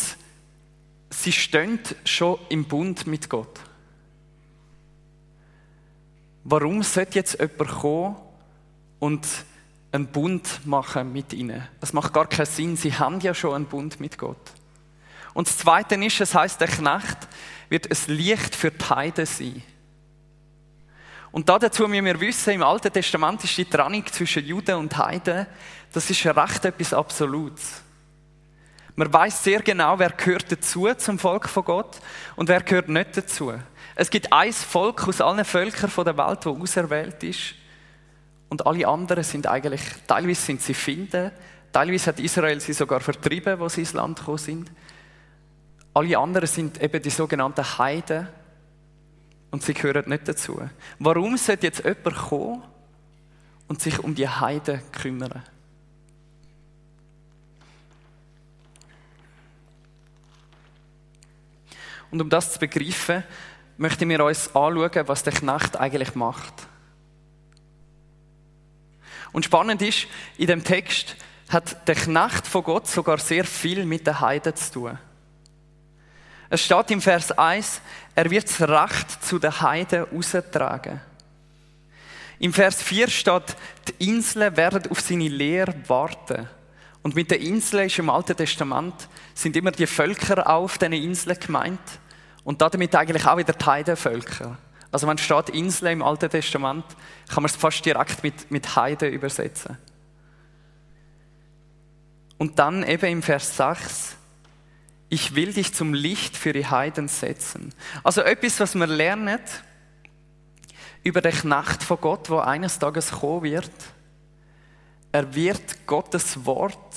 sie 1.09 1.33
stehen 1.33 1.79
schon 2.05 2.39
im 2.49 2.65
Bund 2.65 3.05
mit 3.05 3.29
Gott. 3.29 3.59
Warum 6.45 6.81
sollte 6.83 7.15
jetzt 7.15 7.39
jemand 7.39 7.71
kommen 7.71 8.15
und 8.99 9.27
einen 9.91 10.07
Bund 10.07 10.65
machen 10.65 11.11
mit 11.11 11.33
ihnen. 11.33 11.67
Das 11.79 11.93
macht 11.93 12.13
gar 12.13 12.27
keinen 12.27 12.45
Sinn. 12.45 12.77
Sie 12.77 12.93
haben 12.93 13.19
ja 13.19 13.33
schon 13.33 13.53
einen 13.53 13.65
Bund 13.65 13.99
mit 13.99 14.17
Gott. 14.17 14.37
Und 15.33 15.47
das 15.47 15.57
Zweite 15.57 15.95
ist, 15.95 16.19
es 16.19 16.33
heißt, 16.33 16.59
der 16.59 16.67
Knecht 16.67 17.27
wird 17.69 17.89
ein 17.89 18.15
Licht 18.15 18.55
für 18.55 18.71
die 18.71 18.85
Heiden 18.85 19.25
sein. 19.25 19.63
Und 21.31 21.49
dazu 21.49 21.87
müssen 21.87 22.05
wir 22.05 22.19
wissen, 22.19 22.53
im 22.53 22.63
Alten 22.63 22.91
Testament 22.91 23.43
ist 23.43 23.57
die 23.57 23.65
Trennung 23.65 24.05
zwischen 24.07 24.45
Juden 24.45 24.75
und 24.75 24.97
Heiden, 24.97 25.45
das 25.93 26.09
ist 26.09 26.25
recht 26.25 26.65
etwas 26.65 26.93
Absolutes. 26.93 27.81
Man 28.95 29.13
weiß 29.13 29.43
sehr 29.43 29.61
genau, 29.61 29.99
wer 29.99 30.09
gehört 30.09 30.51
dazu 30.51 30.91
zum 30.97 31.19
Volk 31.19 31.47
von 31.47 31.63
Gott 31.63 31.99
und 32.35 32.49
wer 32.49 32.61
gehört 32.61 32.89
nicht 32.89 33.15
dazu. 33.15 33.53
Es 33.95 34.09
gibt 34.09 34.33
ein 34.33 34.51
Volk 34.51 35.07
aus 35.07 35.21
allen 35.21 35.45
Völkern 35.45 35.91
der 35.95 36.17
Welt, 36.17 36.39
das 36.39 36.47
auserwählt 36.47 37.23
ist. 37.23 37.53
Und 38.49 38.65
alle 38.65 38.87
anderen 38.87 39.23
sind 39.23 39.45
eigentlich, 39.45 39.81
teilweise 40.07 40.41
sind 40.41 40.61
sie 40.61 40.73
finden, 40.73 41.31
teilweise 41.71 42.07
hat 42.07 42.19
Israel 42.19 42.59
sie 42.59 42.73
sogar 42.73 42.99
vertrieben, 42.99 43.59
wo 43.59 43.69
sie 43.69 43.81
ins 43.81 43.93
Land 43.93 44.19
gekommen 44.19 44.37
sind. 44.37 44.71
Alle 45.93 46.17
anderen 46.17 46.47
sind 46.47 46.81
eben 46.81 47.01
die 47.01 47.09
sogenannten 47.09 47.77
Heiden 47.77 48.27
und 49.51 49.63
sie 49.63 49.73
gehören 49.73 50.09
nicht 50.09 50.27
dazu. 50.27 50.61
Warum 50.99 51.37
sollte 51.37 51.67
jetzt 51.67 51.83
jemand 51.83 52.15
kommen 52.15 52.63
und 53.67 53.81
sich 53.81 53.99
um 53.99 54.15
die 54.15 54.27
Heiden 54.27 54.81
kümmern? 54.91 55.43
Und 62.09 62.21
um 62.21 62.29
das 62.29 62.53
zu 62.53 62.59
begreifen, 62.59 63.23
möchten 63.77 64.09
wir 64.09 64.23
uns 64.23 64.55
anschauen, 64.55 65.07
was 65.07 65.23
der 65.23 65.33
Knecht 65.33 65.77
eigentlich 65.77 66.15
macht. 66.15 66.53
Und 69.33 69.45
spannend 69.45 69.81
ist, 69.81 70.07
in 70.37 70.47
dem 70.47 70.63
Text 70.63 71.15
hat 71.49 71.87
der 71.87 71.95
Knecht 71.95 72.47
von 72.47 72.63
Gott 72.63 72.87
sogar 72.87 73.17
sehr 73.19 73.45
viel 73.45 73.85
mit 73.85 74.07
den 74.07 74.19
Heiden 74.19 74.55
zu 74.55 74.73
tun. 74.73 74.97
Es 76.49 76.63
steht 76.63 76.91
im 76.91 77.01
Vers 77.01 77.31
1, 77.31 77.81
er 78.17 78.31
wird 78.31 78.49
das 78.49 78.67
Recht 78.67 79.23
zu 79.23 79.37
den 79.37 79.61
Heiden 79.61 80.07
austragen. 80.11 80.99
Im 82.39 82.51
Vers 82.51 82.81
4 82.81 83.09
steht, 83.09 83.55
die 83.87 84.07
Inseln 84.09 84.57
werden 84.57 84.89
auf 84.89 85.01
seine 85.01 85.27
Lehre 85.27 85.75
warten. 85.85 86.49
Und 87.03 87.13
mit 87.13 87.29
den 87.29 87.39
Inseln 87.43 87.85
ist 87.85 87.99
im 87.99 88.09
Alten 88.09 88.35
Testament, 88.35 89.07
sind 89.35 89.55
immer 89.55 89.69
die 89.69 89.85
Völker 89.85 90.49
auf 90.49 90.79
diesen 90.79 90.93
Inseln 90.93 91.39
gemeint. 91.39 91.79
Und 92.43 92.59
damit 92.59 92.95
eigentlich 92.95 93.27
auch 93.27 93.37
wieder 93.37 93.53
die 93.53 93.63
Heidenvölker. 93.63 94.57
Also 94.91 95.07
wenn 95.07 95.19
steht 95.19 95.49
Insel 95.49 95.89
im 95.89 96.01
Alten 96.01 96.31
Testament, 96.31 96.85
kann 97.27 97.43
man 97.43 97.51
es 97.51 97.55
fast 97.55 97.85
direkt 97.85 98.23
mit, 98.23 98.49
mit 98.49 98.75
Heiden 98.75 99.13
übersetzen. 99.13 99.77
Und 102.39 102.57
dann 102.57 102.81
eben 102.81 103.11
im 103.11 103.21
Vers 103.21 103.57
6, 103.57 104.17
ich 105.09 105.35
will 105.35 105.53
dich 105.53 105.73
zum 105.73 105.93
Licht 105.93 106.35
für 106.35 106.53
die 106.53 106.65
Heiden 106.65 107.07
setzen. 107.07 107.73
Also 108.03 108.21
etwas, 108.21 108.59
was 108.59 108.75
wir 108.75 108.87
lernen 108.87 109.39
über 111.03 111.21
den 111.21 111.31
Knecht 111.31 111.83
von 111.83 112.01
Gott, 112.01 112.29
wo 112.29 112.39
eines 112.39 112.77
Tages 112.77 113.11
kommen 113.11 113.43
wird. 113.43 113.71
Er 115.11 115.33
wird 115.33 115.87
Gottes 115.87 116.45
Wort 116.45 116.95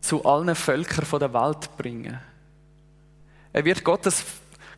zu 0.00 0.24
allen 0.24 0.54
Völkern 0.54 1.20
der 1.20 1.32
Welt 1.32 1.76
bringen. 1.76 2.18
Er 3.52 3.64
wird 3.64 3.84
Gottes, 3.84 4.24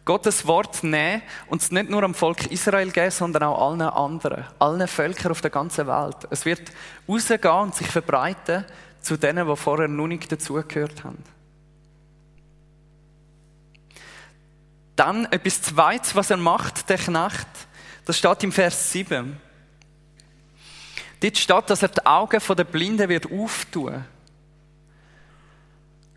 Gottes 0.04 0.47
Wort 0.47 0.85
nehmen 0.85 1.23
und 1.49 1.62
es 1.62 1.71
nicht 1.71 1.90
nur 1.90 2.02
am 2.02 2.14
Volk 2.14 2.50
Israel 2.50 2.90
geben, 2.90 3.11
sondern 3.11 3.45
auch 3.45 3.71
allen 3.71 3.83
anderen, 3.83 4.45
allen 4.59 4.87
Völkern 4.87 5.33
auf 5.33 5.40
der 5.40 5.50
ganzen 5.50 5.87
Welt. 5.87 6.28
Es 6.30 6.45
wird 6.45 6.71
rausgehen 7.09 7.54
und 7.54 7.75
sich 7.75 7.88
verbreiten 7.88 8.66
zu 9.00 9.16
denen, 9.16 9.49
die 9.49 9.57
vorher 9.57 9.88
noch 9.88 10.07
nicht 10.07 10.30
dazugehört 10.30 11.04
haben. 11.04 11.25
Dann 14.99 15.26
etwas 15.26 15.62
Zweites, 15.62 16.17
was 16.17 16.31
er 16.31 16.38
macht, 16.38 16.88
der 16.88 16.99
Knecht, 16.99 17.47
das 18.05 18.19
steht 18.19 18.43
im 18.43 18.50
Vers 18.50 18.90
7. 18.90 19.40
Dort 21.21 21.38
steht, 21.38 21.71
dass 21.71 21.83
er 21.83 21.88
die 21.88 22.05
Augen 22.05 22.40
der 22.57 22.64
Blinden 22.64 23.09
wird 23.09 23.31
auftun. 23.31 24.05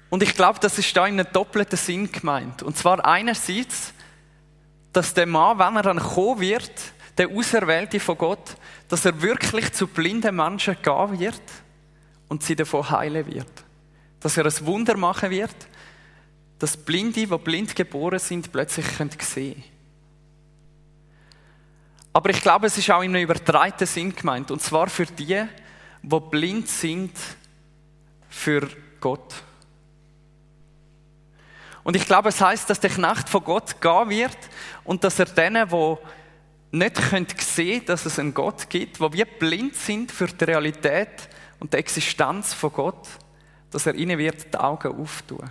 Und 0.10 0.24
ich 0.24 0.34
glaube, 0.34 0.58
das 0.60 0.80
ist 0.80 0.98
da 0.98 1.06
in 1.06 1.20
einem 1.20 1.32
doppelten 1.32 1.78
Sinn 1.78 2.12
gemeint. 2.12 2.64
Und 2.64 2.76
zwar 2.76 3.06
einerseits, 3.06 3.94
dass 4.92 5.14
der 5.14 5.28
Mann, 5.28 5.60
wenn 5.60 5.76
er 5.76 5.84
dann 5.84 6.00
kommen 6.00 6.40
wird, 6.40 6.72
der 7.20 7.30
Auserwählte 7.30 8.00
von 8.00 8.18
Gott, 8.18 8.56
dass 8.88 9.06
er 9.06 9.22
wirklich 9.22 9.74
zu 9.74 9.86
blinden 9.86 10.36
Menschen 10.36 10.76
gehen 10.82 11.20
wird 11.20 11.42
und 12.30 12.42
sie 12.42 12.56
davon 12.56 12.90
heilen 12.90 13.28
wird. 13.28 13.52
Dass 14.22 14.38
er 14.38 14.46
ein 14.46 14.66
Wunder 14.66 14.98
machen 14.98 15.30
wird, 15.30 15.56
dass 16.62 16.78
Blinde, 16.78 17.26
die 17.26 17.26
blind 17.26 17.76
geboren 17.76 18.20
sind, 18.20 18.52
plötzlich 18.52 18.86
sehen 18.86 19.10
können. 19.56 19.64
Aber 22.14 22.30
ich 22.30 22.40
glaube, 22.40 22.68
es 22.68 22.78
ist 22.78 22.92
auch 22.92 23.02
in 23.02 23.16
einem 23.16 23.24
übertreiten 23.24 23.88
Sinn 23.88 24.14
gemeint. 24.14 24.52
Und 24.52 24.62
zwar 24.62 24.88
für 24.88 25.08
die, 25.08 25.44
die 26.04 26.20
blind 26.30 26.68
sind 26.68 27.18
für 28.30 28.70
Gott. 29.00 29.34
Und 31.84 31.96
ich 31.96 32.06
glaube, 32.06 32.30
es 32.30 32.40
heißt, 32.40 32.70
dass 32.70 32.80
der 32.80 32.92
Knecht 32.92 33.28
von 33.28 33.44
Gott 33.44 33.82
gehen 33.82 34.10
wird 34.10 34.38
und 34.84 35.04
dass 35.04 35.18
er 35.18 35.26
denen, 35.26 35.68
die 35.68 35.96
nicht 36.78 37.42
sehen 37.42 37.80
können, 37.80 37.86
dass 37.88 38.06
es 38.06 38.20
einen 38.20 38.36
Gott 38.36 38.70
gibt, 38.70 39.00
die 39.00 39.14
wie 39.14 39.26
blind 39.26 39.76
sind 39.76 40.12
für 40.12 40.28
die 40.28 40.44
Realität 40.44 41.28
und 41.60 41.74
die 41.74 41.78
Existenz 41.78 42.54
von 42.54 42.72
Gott, 42.72 43.08
dass 43.72 43.88
er 43.88 43.96
ihnen 43.96 44.20
wird 44.20 44.54
die 44.54 44.60
Augen 44.60 44.96
auftun 45.02 45.50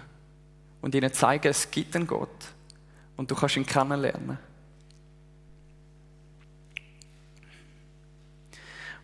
und 0.80 0.94
ihnen 0.94 1.12
zeigen, 1.12 1.48
es 1.48 1.70
gibt 1.70 1.94
einen 1.96 2.06
Gott 2.06 2.28
und 3.16 3.30
du 3.30 3.34
kannst 3.34 3.56
ihn 3.56 3.66
kennenlernen. 3.66 4.38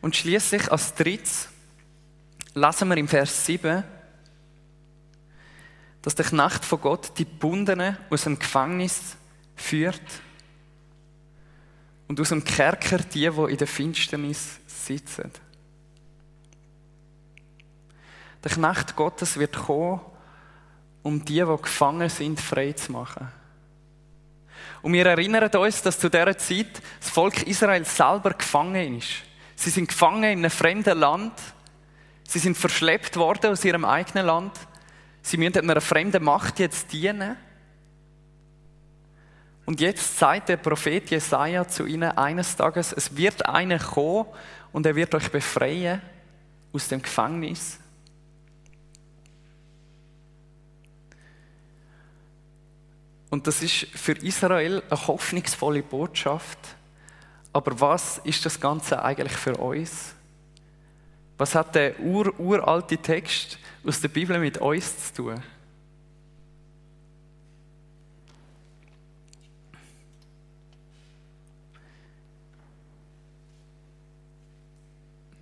Und 0.01 0.15
schließlich 0.15 0.71
als 0.71 0.95
drittes 0.95 1.49
lesen 2.55 2.89
wir 2.89 2.97
im 2.97 3.09
Vers 3.09 3.47
7, 3.47 3.83
dass 6.03 6.15
der 6.15 6.25
Knecht 6.25 6.65
von 6.65 6.81
Gott 6.81 7.19
die 7.19 7.25
Bundenen 7.25 7.97
aus 8.11 8.25
dem 8.25 8.39
Gefängnis 8.39 9.17
führt 9.57 10.01
und 12.09 12.21
aus 12.21 12.29
dem 12.29 12.45
Kerker 12.45 12.99
die, 12.99 13.29
die 13.29 13.51
in 13.51 13.57
der 13.57 13.67
Finsternis 13.67 14.61
sitzen. 14.67 15.33
Der 18.45 18.53
Knecht 18.53 18.95
Gottes 18.95 19.39
wird 19.39 19.57
kommen, 19.57 20.01
um 21.07 21.25
die, 21.25 21.35
die 21.35 21.63
gefangen 21.63 22.09
sind, 22.09 22.41
frei 22.41 22.73
zu 22.73 22.91
machen. 22.91 23.29
Und 24.83 24.93
wir 24.93 25.07
erinnern 25.07 25.49
uns, 25.55 25.81
dass 25.81 26.01
zu 26.01 26.09
dieser 26.09 26.37
Zeit 26.37 26.83
das 26.99 27.11
Volk 27.11 27.47
Israel 27.47 27.85
selber 27.85 28.31
gefangen 28.31 28.99
ist. 28.99 29.23
Sie 29.55 29.71
sind 29.71 29.89
gefangen 29.89 30.25
in 30.25 30.39
einem 30.41 30.51
fremden 30.51 30.99
Land. 30.99 31.33
Sie 32.27 32.41
sind 32.41 32.57
verschleppt 32.57 33.17
worden 33.17 33.53
aus 33.53 33.65
ihrem 33.65 33.85
eigenen 33.85 34.27
Land. 34.27 34.53
Sie 35.23 35.37
müssen 35.37 35.71
einer 35.71 35.81
fremden 35.81 36.25
Macht 36.25 36.59
jetzt 36.59 36.93
dienen. 36.93 37.37
Und 39.65 39.81
jetzt 39.81 40.19
sagt 40.19 40.49
der 40.49 40.57
Prophet 40.57 41.09
Jesaja 41.09 41.69
zu 41.69 41.87
ihnen 41.87 42.19
eines 42.19 42.57
Tages, 42.57 42.93
es 42.93 43.17
wird 43.17 43.47
einer 43.47 43.79
kommen 43.79 44.27
und 44.73 44.85
er 44.87 44.97
wird 44.97 45.15
euch 45.15 45.31
befreien 45.31 46.03
aus 46.73 46.89
dem 46.89 47.01
Gefängnis 47.01 47.79
Und 53.37 53.47
das 53.47 53.63
ist 53.63 53.89
für 53.93 54.13
Israel 54.13 54.83
eine 54.89 55.07
hoffnungsvolle 55.09 55.83
Botschaft. 55.83 56.59
Aber 57.53 57.79
was 57.79 58.17
ist 58.25 58.47
das 58.47 58.59
Ganze 58.59 59.05
eigentlich 59.05 59.37
für 59.37 59.55
uns? 59.59 60.15
Was 61.37 61.55
hat 61.55 61.75
der 61.75 62.01
ur 62.01 62.33
uralte 62.41 62.97
Text 62.97 63.59
aus 63.85 64.01
der 64.01 64.09
Bibel 64.09 64.39
mit 64.39 64.57
uns 64.57 65.13
zu 65.13 65.23
tun? 65.23 65.43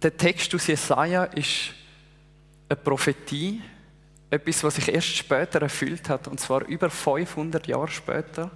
Der 0.03 0.17
Text 0.17 0.53
aus 0.53 0.67
Jesaja 0.67 1.23
ist 1.27 1.75
eine 2.69 2.75
Prophetie 2.75 3.63
etwas, 4.35 4.65
was 4.65 4.75
sich 4.75 4.93
erst 4.93 5.17
später 5.17 5.63
erfüllt 5.63 6.09
hat, 6.09 6.29
und 6.29 6.41
zwar 6.41 6.67
über 6.67 6.91
500 6.91 7.67
Jahre 7.67 7.89
später. 7.89 8.51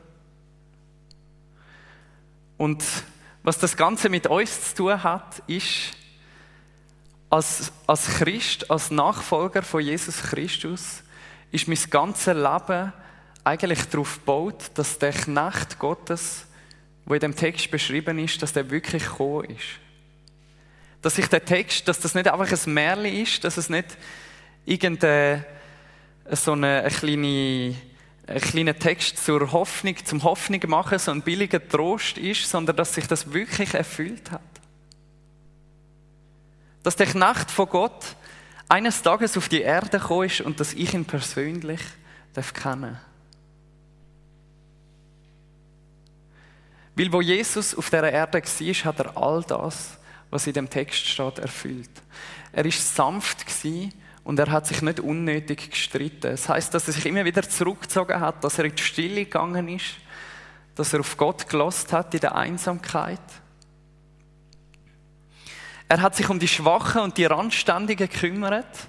Und 2.56 2.84
was 3.44 3.58
das 3.58 3.76
Ganze 3.76 4.08
mit 4.08 4.26
uns 4.26 4.70
zu 4.70 4.74
tun 4.74 5.02
hat, 5.02 5.42
ist, 5.46 5.92
als, 7.30 7.72
als 7.86 8.06
Christ, 8.18 8.70
als 8.70 8.90
Nachfolger 8.90 9.62
von 9.62 9.80
Jesus 9.80 10.22
Christus, 10.22 11.02
ist 11.52 11.68
mein 11.68 11.78
ganzes 11.90 12.34
Leben 12.34 12.92
eigentlich 13.44 13.88
darauf 13.88 14.16
gebaut, 14.16 14.70
dass 14.74 14.98
der 14.98 15.12
Knecht 15.12 15.78
Gottes, 15.78 16.46
wo 17.04 17.14
in 17.14 17.20
dem 17.20 17.36
Text 17.36 17.70
beschrieben 17.70 18.18
ist, 18.18 18.42
dass 18.42 18.52
der 18.52 18.70
wirklich 18.70 19.04
gekommen 19.04 19.44
ist. 19.44 19.64
Dass 21.00 21.14
sich 21.14 21.28
der 21.28 21.44
Text, 21.44 21.86
dass 21.86 22.00
das 22.00 22.14
nicht 22.14 22.28
einfach 22.28 22.50
ein 22.50 22.74
Märchen 22.74 23.22
ist, 23.22 23.44
dass 23.44 23.56
es 23.56 23.70
nicht 23.70 23.96
irgendein 24.66 25.44
so 26.30 26.52
eine, 26.52 26.82
eine 26.82 26.90
kleine, 26.90 27.74
ein 28.26 28.40
kleiner 28.40 28.78
Text 28.78 29.24
zur 29.24 29.52
Hoffnung, 29.52 29.96
zum 30.04 30.22
Hoffnung 30.22 30.60
machen, 30.66 30.98
so 30.98 31.10
ein 31.10 31.22
billiger 31.22 31.66
Trost 31.66 32.18
ist, 32.18 32.48
sondern 32.48 32.76
dass 32.76 32.94
sich 32.94 33.06
das 33.06 33.32
wirklich 33.32 33.74
erfüllt 33.74 34.30
hat. 34.30 34.40
Dass 36.82 36.96
der 36.96 37.06
Knecht 37.06 37.50
von 37.50 37.68
Gott 37.68 38.16
eines 38.68 39.02
Tages 39.02 39.36
auf 39.36 39.48
die 39.48 39.62
Erde 39.62 39.98
gekommen 39.98 40.26
ist 40.26 40.40
und 40.40 40.60
dass 40.60 40.74
ich 40.74 40.92
ihn 40.94 41.04
persönlich 41.04 41.80
darf 42.34 42.52
kennen 42.52 42.98
Weil 46.94 47.12
wo 47.12 47.20
Jesus 47.20 47.76
auf 47.76 47.90
der 47.90 48.12
Erde 48.12 48.42
war, 48.42 48.84
hat 48.84 48.98
er 48.98 49.16
all 49.16 49.44
das, 49.44 49.96
was 50.30 50.48
in 50.48 50.52
dem 50.52 50.68
Text 50.68 51.06
steht, 51.06 51.38
erfüllt. 51.38 51.90
Er 52.50 52.64
ist 52.64 52.96
sanft 52.96 53.46
gewesen 53.46 53.92
und 54.24 54.38
er 54.38 54.50
hat 54.50 54.66
sich 54.66 54.82
nicht 54.82 55.00
unnötig 55.00 55.70
gestritten. 55.70 56.30
Das 56.30 56.48
heißt, 56.48 56.74
dass 56.74 56.86
er 56.86 56.94
sich 56.94 57.06
immer 57.06 57.24
wieder 57.24 57.42
zurückgezogen 57.42 58.20
hat, 58.20 58.44
dass 58.44 58.58
er 58.58 58.66
in 58.66 58.74
die 58.74 58.82
Stille 58.82 59.24
gegangen 59.24 59.68
ist, 59.68 59.96
dass 60.74 60.92
er 60.92 61.00
auf 61.00 61.16
Gott 61.16 61.48
gelost 61.48 61.92
hat 61.92 62.14
in 62.14 62.20
der 62.20 62.34
Einsamkeit. 62.34 63.20
Er 65.88 66.02
hat 66.02 66.14
sich 66.14 66.28
um 66.28 66.38
die 66.38 66.48
Schwachen 66.48 67.00
und 67.00 67.16
die 67.16 67.24
Randständigen 67.24 68.08
gekümmert. 68.08 68.88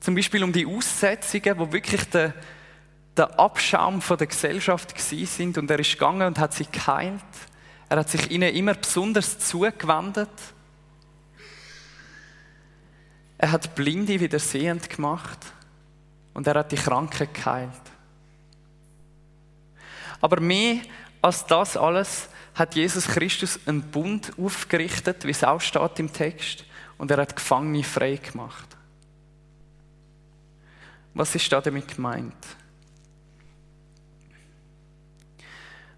Zum 0.00 0.14
Beispiel 0.14 0.42
um 0.42 0.52
die 0.52 0.66
Aussetzungen, 0.66 1.58
wo 1.58 1.70
wirklich 1.72 2.04
der, 2.08 2.32
der 3.16 3.38
Abschaum 3.38 4.00
von 4.00 4.16
der 4.16 4.26
Gesellschaft 4.26 4.98
sind 4.98 5.58
und 5.58 5.70
er 5.70 5.78
ist 5.78 5.92
gegangen 5.92 6.26
und 6.26 6.38
hat 6.38 6.54
sie 6.54 6.66
geheilt. 6.70 7.22
Er 7.90 7.98
hat 7.98 8.08
sich 8.08 8.30
ihnen 8.30 8.54
immer 8.54 8.74
besonders 8.74 9.38
zugewendet. 9.38 10.30
Er 13.44 13.52
hat 13.52 13.74
Blinde 13.74 14.18
wieder 14.20 14.38
sehend 14.38 14.88
gemacht 14.88 15.38
und 16.32 16.46
er 16.46 16.54
hat 16.54 16.72
die 16.72 16.76
Kranken 16.76 17.28
geheilt. 17.30 17.70
Aber 20.22 20.40
mehr 20.40 20.78
als 21.20 21.44
das 21.44 21.76
alles 21.76 22.30
hat 22.54 22.74
Jesus 22.74 23.06
Christus 23.06 23.60
einen 23.66 23.82
Bund 23.82 24.32
aufgerichtet, 24.38 25.26
wie 25.26 25.30
es 25.32 25.44
auch 25.44 25.60
steht 25.60 25.98
im 25.98 26.10
Text, 26.10 26.64
und 26.96 27.10
er 27.10 27.18
hat 27.18 27.36
Gefangene 27.36 27.84
frei 27.84 28.16
gemacht. 28.16 28.78
Was 31.12 31.34
ist 31.34 31.52
da 31.52 31.60
damit 31.60 31.96
gemeint? 31.96 32.32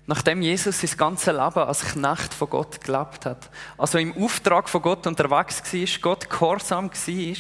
Nachdem 0.07 0.41
Jesus 0.41 0.81
sein 0.81 0.97
ganzes 0.97 1.27
Leben 1.27 1.41
als 1.41 1.85
Knecht 1.85 2.33
von 2.33 2.49
Gott 2.49 2.81
gelebt 2.81 3.27
hat, 3.27 3.51
also 3.77 3.99
im 3.99 4.17
Auftrag 4.17 4.69
von 4.69 4.83
Gott 4.83 5.07
unterwegs 5.07 5.63
war, 5.73 6.01
Gott 6.01 6.31
gehorsam 6.31 6.91
war, 6.91 7.37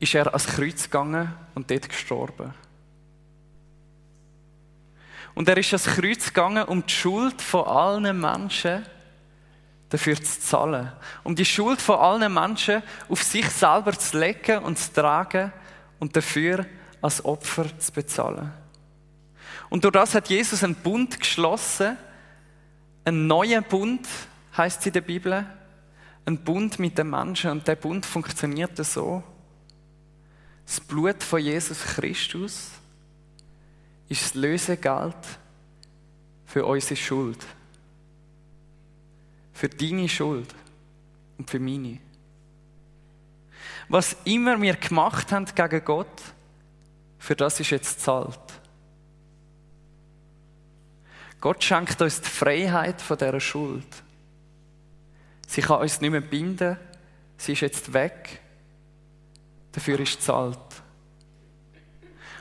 ist 0.00 0.14
er 0.14 0.26
ans 0.26 0.46
Kreuz 0.46 0.84
gegangen 0.84 1.32
und 1.54 1.70
dort 1.70 1.88
gestorben. 1.88 2.52
Und 5.34 5.48
er 5.48 5.56
ist 5.56 5.72
ans 5.72 5.84
Kreuz 5.84 6.26
gegangen, 6.26 6.64
um 6.64 6.84
die 6.84 6.92
Schuld 6.92 7.40
von 7.40 7.64
allen 7.64 8.20
Menschen 8.20 8.84
dafür 9.88 10.16
zu 10.16 10.40
zahlen. 10.40 10.92
Um 11.22 11.36
die 11.36 11.44
Schuld 11.44 11.80
von 11.80 11.98
allen 11.98 12.32
Menschen 12.32 12.82
auf 13.08 13.22
sich 13.22 13.48
selber 13.50 13.96
zu 13.96 14.18
legen 14.18 14.58
und 14.64 14.78
zu 14.78 14.92
tragen 14.92 15.52
und 16.00 16.16
dafür 16.16 16.66
als 17.00 17.24
Opfer 17.24 17.78
zu 17.78 17.92
bezahlen. 17.92 18.63
Und 19.74 19.82
durch 19.82 19.90
das 19.90 20.14
hat 20.14 20.28
Jesus 20.28 20.62
einen 20.62 20.76
Bund 20.76 21.18
geschlossen, 21.18 21.96
einen 23.04 23.26
neuen 23.26 23.64
Bund, 23.64 24.06
heißt 24.56 24.78
es 24.78 24.86
in 24.86 24.92
der 24.92 25.00
Bibel, 25.00 25.44
ein 26.26 26.44
Bund 26.44 26.78
mit 26.78 26.96
den 26.96 27.10
Menschen. 27.10 27.50
Und 27.50 27.66
der 27.66 27.74
Bund 27.74 28.06
funktioniert 28.06 28.76
so. 28.76 29.24
Das 30.64 30.78
Blut 30.78 31.24
von 31.24 31.40
Jesus 31.40 31.82
Christus 31.82 32.70
ist 34.08 34.22
das 34.22 34.34
Lösegeld 34.34 35.16
für 36.46 36.64
unsere 36.64 36.94
Schuld. 36.94 37.44
Für 39.54 39.68
deine 39.68 40.08
Schuld 40.08 40.54
und 41.36 41.50
für 41.50 41.58
meine. 41.58 41.98
Was 43.88 44.16
immer 44.22 44.62
wir 44.62 44.76
gemacht 44.76 45.32
haben 45.32 45.46
gegen 45.52 45.84
Gott, 45.84 46.22
für 47.18 47.34
das 47.34 47.58
ist 47.58 47.70
jetzt 47.70 48.02
zahlt. 48.02 48.43
Gott 51.44 51.62
schenkt 51.62 52.00
uns 52.00 52.22
die 52.22 52.30
Freiheit 52.30 53.02
von 53.02 53.18
dieser 53.18 53.38
Schuld. 53.38 53.86
Sie 55.46 55.60
kann 55.60 55.82
uns 55.82 56.00
nicht 56.00 56.10
mehr 56.10 56.22
binden, 56.22 56.78
sie 57.36 57.52
ist 57.52 57.60
jetzt 57.60 57.92
weg, 57.92 58.40
dafür 59.70 60.00
ist 60.00 60.22
zahlt. 60.22 60.56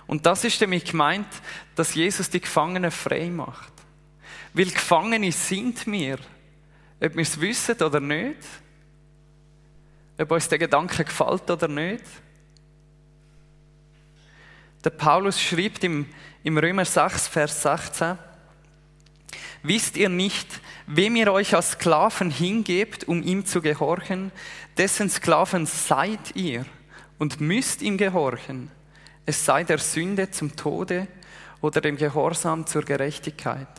Und 0.07 0.25
das 0.25 0.45
ist 0.45 0.61
damit 0.61 0.85
gemeint, 0.85 1.27
dass 1.75 1.95
Jesus 1.95 2.29
die 2.29 2.39
Gefangenen 2.39 2.91
frei 2.91 3.29
macht. 3.29 3.73
Weil 4.53 4.71
Gefangene 4.71 5.33
sind 5.33 5.85
wir, 5.85 6.17
ob 7.01 7.13
wir 7.13 7.23
es 7.23 7.41
wissen 7.41 7.81
oder 7.81 7.99
nicht, 7.99 8.39
ob 10.17 10.31
uns 10.31 10.47
der 10.47 10.59
Gedanke 10.59 11.03
gefällt 11.03 11.51
oder 11.51 11.67
nicht. 11.67 12.05
Der 14.81 14.91
Paulus 14.91 15.41
schreibt 15.41 15.83
im, 15.83 16.05
im 16.45 16.57
Römer 16.57 16.85
6, 16.85 17.27
Vers 17.27 17.63
16, 17.63 18.17
Wisst 19.63 19.95
ihr 19.95 20.09
nicht, 20.09 20.59
wem 20.87 21.15
ihr 21.15 21.31
euch 21.31 21.55
als 21.55 21.71
Sklaven 21.71 22.29
hingebt, 22.29 23.07
um 23.07 23.23
ihm 23.23 23.45
zu 23.45 23.61
gehorchen, 23.61 24.33
dessen 24.77 25.09
Sklaven 25.09 25.65
seid 25.65 26.35
ihr 26.35 26.65
und 27.17 27.39
müsst 27.39 27.81
ihm 27.81 27.97
gehorchen, 27.97 28.69
es 29.25 29.45
sei 29.45 29.63
der 29.63 29.77
Sünde 29.77 30.29
zum 30.29 30.55
Tode 30.57 31.07
oder 31.61 31.79
dem 31.79 31.95
Gehorsam 31.95 32.67
zur 32.67 32.83
Gerechtigkeit. 32.83 33.69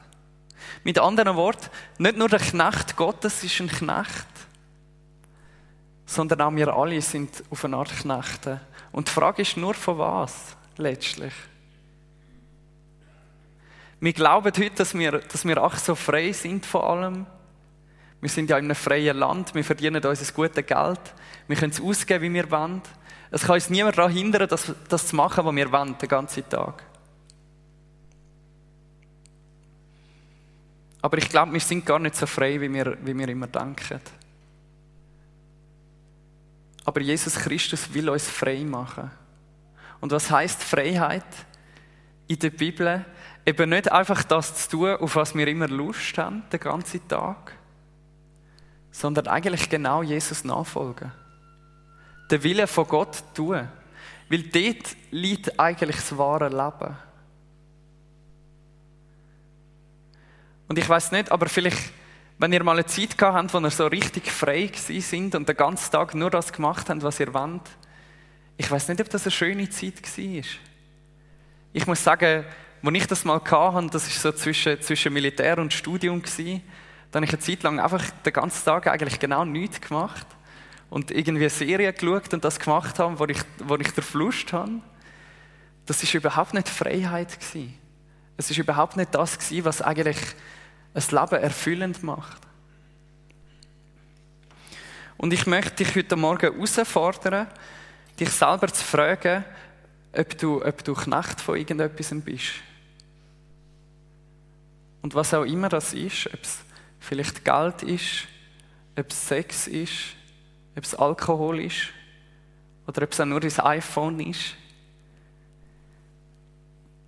Mit 0.85 0.99
anderen 0.99 1.37
Worten, 1.37 1.68
nicht 1.99 2.16
nur 2.16 2.31
der 2.31 2.38
Knecht 2.38 2.97
Gottes 2.97 3.44
ist 3.44 3.61
ein 3.61 3.68
Knecht, 3.68 4.27
sondern 6.07 6.40
auch 6.40 6.57
wir 6.57 6.75
alle 6.75 7.03
sind 7.03 7.44
auf 7.51 7.62
eine 7.64 7.77
Art 7.77 7.94
Knechte. 7.94 8.61
Und 8.90 9.09
die 9.09 9.12
Frage 9.12 9.42
ist 9.42 9.59
nur 9.59 9.75
von 9.75 9.99
was 9.99 10.57
letztlich. 10.79 11.35
Wir 14.05 14.12
glauben 14.12 14.53
heute, 14.55 14.69
dass 14.69 14.93
wir, 14.93 15.12
dass 15.12 15.47
wir 15.47 15.57
ach 15.57 15.79
so 15.79 15.95
frei 15.95 16.31
sind 16.33 16.67
von 16.67 16.83
allem. 16.83 17.27
Wir 18.21 18.29
sind 18.29 18.51
ja 18.51 18.59
in 18.59 18.67
einem 18.67 18.75
freien 18.75 19.17
Land, 19.17 19.55
wir 19.55 19.64
verdienen 19.64 20.05
uns 20.05 20.21
ein 20.21 20.35
gutes 20.35 20.67
Geld, 20.67 21.01
wir 21.49 21.57
können 21.57 21.73
es 21.73 21.81
ausgeben, 21.81 22.23
wie 22.25 22.35
wir 22.35 22.51
wollen. 22.51 22.83
Es 23.31 23.45
kann 23.45 23.55
uns 23.55 23.71
niemand 23.71 23.97
daran 23.97 24.12
hindern, 24.12 24.47
das, 24.47 24.71
das 24.90 25.07
zu 25.07 25.17
machen, 25.17 25.47
was 25.47 25.57
wir 25.57 25.73
wollen, 25.73 25.97
den 25.97 26.09
ganzen 26.11 26.47
Tag. 26.47 26.83
Aber 31.01 31.17
ich 31.17 31.31
glaube, 31.31 31.55
wir 31.55 31.61
sind 31.61 31.87
gar 31.87 31.99
nicht 31.99 32.17
so 32.17 32.27
frei, 32.27 32.61
wie 32.61 32.71
wir, 32.71 32.99
wie 33.07 33.17
wir 33.17 33.29
immer 33.31 33.47
denken. 33.47 34.01
Aber 36.85 37.01
Jesus 37.01 37.37
Christus 37.37 37.95
will 37.95 38.11
uns 38.11 38.29
frei 38.29 38.64
machen. 38.64 39.11
Und 40.03 40.12
was 40.12 40.31
heißt 40.31 40.62
Freiheit? 40.62 41.25
In 42.27 42.39
der 42.39 42.51
Bibel 42.51 43.05
eben 43.45 43.71
nicht 43.71 43.93
einfach 43.93 44.23
das 44.23 44.55
zu 44.55 44.71
tun, 44.71 44.97
auf 44.97 45.17
was 45.17 45.35
wir 45.35 45.47
immer 45.47 45.69
Lust 45.69 46.17
haben, 46.17 46.43
den 46.51 46.61
ganzen 46.61 47.07
Tag, 47.09 47.53
sondern 48.91 49.27
eigentlich 49.27 49.69
genau 49.69 50.03
Jesus 50.03 50.45
nachfolgen. 50.45 51.13
Den 52.31 52.43
Willen 52.43 52.67
von 52.67 52.87
Gott 52.87 53.23
tun. 53.35 53.69
Weil 54.29 54.43
dort 54.45 54.97
liegt 55.11 55.61
eigentlich 55.61 55.97
das 55.97 56.17
wahre 56.17 56.49
Leben. 56.49 56.97
Und 60.67 60.79
ich 60.79 60.89
weiß 60.89 61.13
nicht, 61.13 61.31
aber 61.31 61.47
vielleicht, 61.49 61.93
wenn 62.39 62.53
ihr 62.53 62.65
mal 62.65 62.73
eine 62.73 62.87
Zeit 62.87 63.19
gehabt 63.19 63.37
habt, 63.37 63.55
wo 63.55 63.59
ihr 63.59 63.71
so 63.71 63.87
richtig 63.87 64.31
frei 64.31 64.71
sind 64.75 65.35
und 65.35 65.49
den 65.49 65.57
ganzen 65.57 65.93
Tag 65.93 66.15
nur 66.15 66.31
das 66.31 66.53
gemacht 66.53 66.89
habt, 66.89 67.03
was 67.03 67.21
ihr 67.21 67.35
wollt, 67.35 67.63
ich 68.57 68.71
weiß 68.71 68.89
nicht, 68.89 69.01
ob 69.01 69.11
das 69.11 69.25
eine 69.25 69.33
schöne 69.33 69.69
Zeit 69.69 70.03
war. 70.03 70.43
Ich 71.77 71.89
muss 71.89 72.05
sagen, 72.05 72.45
als 72.85 72.95
ich 72.95 73.07
das 73.09 73.25
mal 73.25 73.41
hatte, 73.41 73.89
das 73.91 74.25
war 74.25 74.33
so 74.33 74.39
zwischen, 74.39 74.81
zwischen 74.81 75.13
Militär 75.13 75.59
und 75.59 75.73
Studium, 75.73 76.23
gewesen, 76.23 76.63
da 77.11 77.17
habe 77.17 77.27
ich 77.27 77.33
eine 77.33 77.41
Zeit 77.41 77.65
lang 77.65 77.81
einfach 77.81 78.09
den 78.25 78.33
ganzen 78.33 78.65
Tag 78.65 78.87
eigentlich 78.87 79.19
genau 79.19 79.45
nichts 79.45 79.81
gemacht 79.81 80.25
und 80.89 81.11
irgendwie 81.11 81.49
Serien 81.49 81.93
geschaut 81.93 82.33
und 82.33 82.45
das 82.45 82.61
gemacht 82.61 83.01
habe, 83.01 83.19
wo 83.19 83.25
ich, 83.25 83.41
wo 83.59 83.75
ich 83.75 83.91
den 83.91 84.05
Lust 84.13 84.53
habe. 84.53 84.71
Das 85.85 86.01
ist 86.01 86.15
überhaupt 86.15 86.55
nicht 86.55 86.69
Freiheit 86.69 87.41
gewesen. 87.41 87.77
Es 88.37 88.53
ist 88.53 88.59
überhaupt 88.59 88.97
nicht 88.97 89.13
das 89.13 89.37
gewesen, 89.37 89.65
was 89.65 89.83
eigentlich 89.83 90.19
ein 90.95 91.03
Leben 91.11 91.43
erfüllend 91.43 92.05
macht. 92.05 92.41
Und 95.17 95.33
ich 95.33 95.45
möchte 95.47 95.85
dich 95.85 95.97
heute 95.97 96.15
Morgen 96.15 96.55
herausfordern, 96.55 97.49
dich 98.21 98.31
selber 98.31 98.69
zu 98.69 98.85
fragen, 98.85 99.45
ob 100.16 100.38
du, 100.38 100.64
ob 100.64 100.85
du 100.85 100.94
Knecht 100.94 101.40
von 101.40 101.57
irgendetwas 101.57 102.14
bist. 102.24 102.53
Und 105.03 105.14
was 105.14 105.35
auch 105.35 105.44
immer 105.44 105.68
das 105.68 105.92
ist, 105.92 106.29
ob 106.33 106.42
es 106.42 106.61
vielleicht 106.98 107.44
Geld 107.44 107.83
ist, 107.83 108.27
ob 108.98 109.11
es 109.11 109.29
Sex 109.29 109.66
ist, 109.66 110.16
ob 110.77 110.85
es 110.85 110.94
Alkohol 110.94 111.61
ist 111.61 111.88
oder 112.87 113.03
ob 113.03 113.12
es 113.12 113.20
auch 113.20 113.27
nur 113.27 113.40
das 113.40 113.61
iPhone 113.61 114.20
ist. 114.20 114.57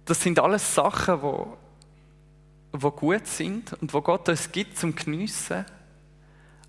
Das 0.05 0.21
sind 0.21 0.39
alles 0.39 0.75
Sachen, 0.75 1.21
wo, 1.23 1.57
wo 2.73 2.91
gut 2.91 3.27
sind 3.27 3.73
und 3.81 3.93
wo 3.93 4.01
Gott 4.01 4.29
uns 4.29 4.53
gibt 4.53 4.79
zum 4.79 4.95
Geniessen. 4.95 5.65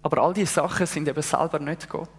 Aber 0.02 0.24
all 0.24 0.34
diese 0.34 0.54
Sachen 0.54 0.86
sind 0.86 1.08
eben 1.08 1.22
selber 1.22 1.60
nicht 1.60 1.90
Gott. 1.90 2.10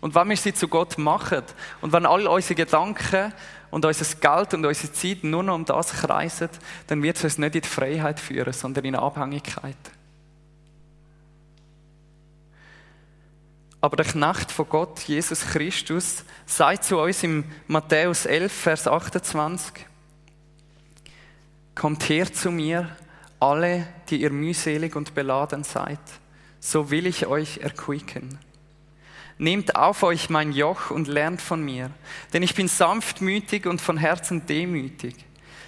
Und 0.00 0.14
wenn 0.14 0.28
wir 0.28 0.36
sie 0.36 0.54
zu 0.54 0.68
Gott 0.68 0.96
machen 0.98 1.42
und 1.80 1.92
wenn 1.92 2.06
all 2.06 2.26
unsere 2.26 2.54
Gedanken 2.54 3.32
und 3.70 3.84
unser 3.84 4.16
Geld 4.16 4.54
und 4.54 4.64
unsere 4.64 4.92
Zeit 4.92 5.24
nur 5.24 5.42
noch 5.42 5.54
um 5.54 5.64
das 5.64 5.92
kreisen, 5.92 6.50
dann 6.86 7.02
wird 7.02 7.16
es 7.16 7.24
uns 7.24 7.38
nicht 7.38 7.54
in 7.56 7.62
die 7.62 7.68
Freiheit 7.68 8.20
führen, 8.20 8.52
sondern 8.52 8.84
in 8.84 8.94
Abhängigkeit. 8.94 9.76
Aber 13.80 13.96
der 13.96 14.06
Knecht 14.06 14.50
von 14.50 14.68
Gott, 14.68 15.00
Jesus 15.00 15.40
Christus, 15.40 16.24
sagt 16.46 16.84
zu 16.84 16.98
uns 16.98 17.22
im 17.22 17.44
Matthäus 17.68 18.26
11, 18.26 18.52
Vers 18.52 18.88
28, 18.88 19.86
Kommt 21.76 22.08
her 22.08 22.32
zu 22.32 22.50
mir, 22.50 22.88
alle, 23.38 23.86
die 24.10 24.20
ihr 24.22 24.30
mühselig 24.30 24.96
und 24.96 25.14
beladen 25.14 25.62
seid, 25.62 26.00
so 26.58 26.90
will 26.90 27.06
ich 27.06 27.26
euch 27.26 27.58
erquicken. 27.58 28.40
Nehmt 29.38 29.76
auf 29.76 30.02
euch 30.02 30.30
mein 30.30 30.52
Joch 30.52 30.90
und 30.90 31.06
lernt 31.06 31.40
von 31.40 31.64
mir, 31.64 31.90
denn 32.32 32.42
ich 32.42 32.56
bin 32.56 32.66
sanftmütig 32.66 33.66
und 33.66 33.80
von 33.80 33.96
Herzen 33.96 34.44
demütig. 34.46 35.14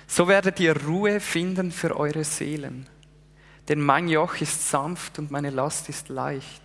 So 0.09 0.27
werdet 0.27 0.59
ihr 0.59 0.77
Ruhe 0.77 1.21
finden 1.21 1.71
für 1.71 1.97
eure 1.97 2.25
Seelen. 2.25 2.89
Denn 3.69 3.81
mein 3.81 4.09
Joch 4.09 4.41
ist 4.41 4.69
sanft 4.69 5.21
und 5.21 5.31
meine 5.31 5.51
Last 5.51 5.89
ist 5.89 6.09
leicht. 6.09 6.63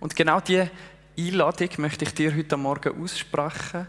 Und 0.00 0.16
genau 0.16 0.40
diese 0.40 0.70
Einladung 1.18 1.68
möchte 1.76 2.06
ich 2.06 2.14
dir 2.14 2.34
heute 2.34 2.56
Morgen 2.56 3.02
aussprechen. 3.02 3.86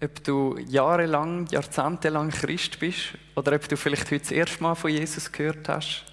Ob 0.00 0.22
du 0.22 0.56
jahrelang, 0.68 1.48
jahrzehntelang 1.50 2.30
Christ 2.30 2.78
bist 2.78 3.14
oder 3.34 3.56
ob 3.56 3.68
du 3.68 3.76
vielleicht 3.76 4.08
heute 4.12 4.20
das 4.20 4.30
erste 4.30 4.62
Mal 4.62 4.76
von 4.76 4.90
Jesus 4.90 5.32
gehört 5.32 5.68
hast 5.68 6.09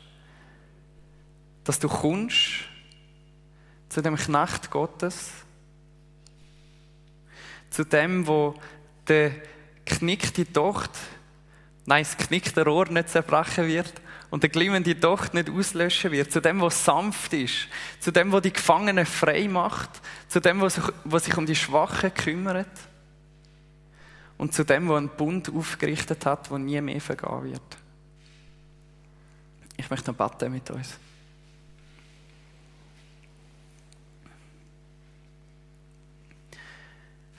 dass 1.67 1.79
du 1.79 1.89
kommst 1.89 2.63
zu 3.89 4.01
dem 4.01 4.15
Knecht 4.15 4.71
Gottes, 4.71 5.31
zu 7.69 7.83
dem, 7.83 8.25
wo 8.25 8.55
der 9.05 9.31
knickte 9.85 10.49
Tochter, 10.51 10.97
nein, 11.85 12.05
das 12.05 12.15
knickte 12.15 12.63
Rohr 12.63 12.87
nicht 12.87 13.09
zerbrechen 13.09 13.67
wird 13.67 13.93
und 14.29 14.43
der 14.43 14.49
glimmende 14.49 14.97
Tochter 14.97 15.35
nicht 15.35 15.49
auslöschen 15.49 16.13
wird, 16.13 16.31
zu 16.31 16.39
dem, 16.39 16.61
was 16.61 16.85
sanft 16.85 17.33
ist, 17.33 17.67
zu 17.99 18.11
dem, 18.11 18.31
was 18.31 18.43
die 18.43 18.53
Gefangenen 18.53 19.05
frei 19.05 19.49
macht, 19.49 19.89
zu 20.29 20.39
dem, 20.39 20.61
was 20.61 20.75
sich, 21.25 21.37
um 21.37 21.45
die 21.45 21.55
Schwachen 21.55 22.13
kümmert 22.13 22.71
und 24.37 24.53
zu 24.53 24.63
dem, 24.63 24.87
was 24.87 24.99
einen 24.99 25.09
Bund 25.09 25.51
aufgerichtet 25.53 26.25
hat, 26.25 26.49
der 26.49 26.59
nie 26.59 26.79
mehr 26.79 27.01
vergehen 27.01 27.43
wird. 27.43 27.77
Ich 29.75 29.89
möchte 29.89 30.11
noch 30.13 30.17
beten 30.17 30.53
mit 30.53 30.71
uns. 30.71 30.97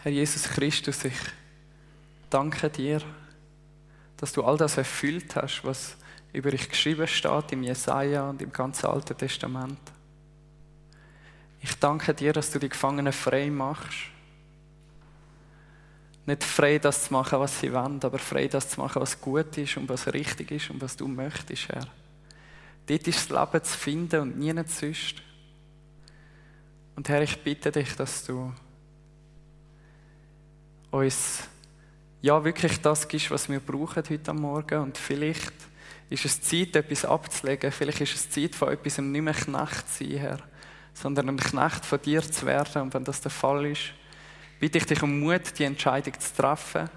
Herr 0.08 0.14
Jesus 0.14 0.44
Christus, 0.44 1.04
ich 1.04 1.18
danke 2.30 2.70
dir, 2.70 3.02
dass 4.16 4.32
du 4.32 4.42
all 4.42 4.56
das 4.56 4.78
erfüllt 4.78 5.36
hast, 5.36 5.62
was 5.64 5.98
über 6.32 6.50
dich 6.50 6.66
geschrieben 6.66 7.06
steht 7.06 7.52
im 7.52 7.62
Jesaja 7.62 8.30
und 8.30 8.40
im 8.40 8.50
ganzen 8.50 8.86
Alten 8.86 9.18
Testament. 9.18 9.78
Ich 11.60 11.78
danke 11.78 12.14
dir, 12.14 12.32
dass 12.32 12.50
du 12.50 12.58
die 12.58 12.70
Gefangenen 12.70 13.12
frei 13.12 13.50
machst. 13.50 13.98
Nicht 16.24 16.42
frei, 16.42 16.78
das 16.78 17.04
zu 17.04 17.12
machen, 17.12 17.38
was 17.40 17.60
sie 17.60 17.70
wollen, 17.70 18.02
aber 18.02 18.18
frei, 18.18 18.48
das 18.48 18.70
zu 18.70 18.80
machen, 18.80 19.02
was 19.02 19.20
gut 19.20 19.58
ist 19.58 19.76
und 19.76 19.90
was 19.90 20.10
richtig 20.10 20.52
ist 20.52 20.70
und 20.70 20.80
was 20.80 20.96
du 20.96 21.06
möchtest, 21.06 21.68
Herr. 21.68 21.86
Dort 22.86 23.06
ist 23.06 23.30
das 23.30 23.38
Leben 23.38 23.62
zu 23.62 23.76
finden 23.76 24.20
und 24.22 24.38
nie 24.38 24.54
sonst. 24.68 25.16
Und 26.96 27.10
Herr, 27.10 27.20
ich 27.20 27.44
bitte 27.44 27.70
dich, 27.70 27.94
dass 27.94 28.24
du 28.24 28.54
uns 30.90 31.44
ja 32.20 32.42
wirklich 32.42 32.80
das 32.80 33.06
gibst, 33.06 33.30
was 33.30 33.48
wir 33.48 33.60
brauchen 33.60 34.02
heute 34.08 34.32
Morgen. 34.32 34.80
Und 34.80 34.98
vielleicht 34.98 35.52
ist 36.10 36.24
es 36.24 36.40
Zeit, 36.40 36.74
etwas 36.76 37.04
abzulegen. 37.04 37.70
Vielleicht 37.70 38.00
ist 38.00 38.14
es 38.14 38.30
Zeit, 38.30 38.54
von 38.54 38.68
etwas 38.68 38.98
nicht 38.98 39.22
mehr 39.22 39.34
Knecht 39.34 39.88
zu 39.88 40.04
sein, 40.04 40.18
Herr, 40.18 40.38
sondern 40.94 41.28
ein 41.28 41.36
Knecht 41.36 41.84
von 41.84 42.00
dir 42.00 42.22
zu 42.22 42.46
werden. 42.46 42.82
Und 42.82 42.94
wenn 42.94 43.04
das 43.04 43.20
der 43.20 43.30
Fall 43.30 43.66
ist, 43.66 43.92
bitte 44.58 44.78
ich 44.78 44.86
dich 44.86 45.02
um 45.02 45.20
Mut, 45.20 45.58
die 45.58 45.64
Entscheidung 45.64 46.18
zu 46.18 46.34
treffen. 46.34 46.88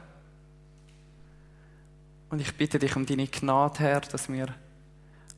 Und 2.30 2.40
ich 2.40 2.56
bitte 2.56 2.80
dich 2.80 2.96
um 2.96 3.06
deine 3.06 3.28
Gnade, 3.28 3.80
Herr, 3.80 4.02
dass 4.02 4.32
wir 4.32 4.48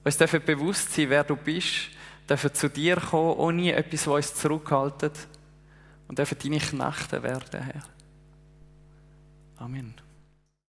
uns 0.03 0.17
dürfen 0.17 0.43
bewusst 0.45 0.93
sein, 0.93 1.09
wer 1.09 1.23
du 1.23 1.35
bist, 1.35 1.89
dürfen 2.29 2.53
zu 2.53 2.69
dir 2.69 2.97
kommen, 2.97 3.37
ohne 3.37 3.73
etwas, 3.73 4.05
was 4.07 4.31
uns 4.31 4.35
zurückhaltet 4.35 5.27
und 6.07 6.19
dürfen 6.19 6.37
deine 6.41 6.59
Knechte 6.59 7.23
werden, 7.23 7.61
Herr. 7.61 7.92
Amen. 9.59 9.93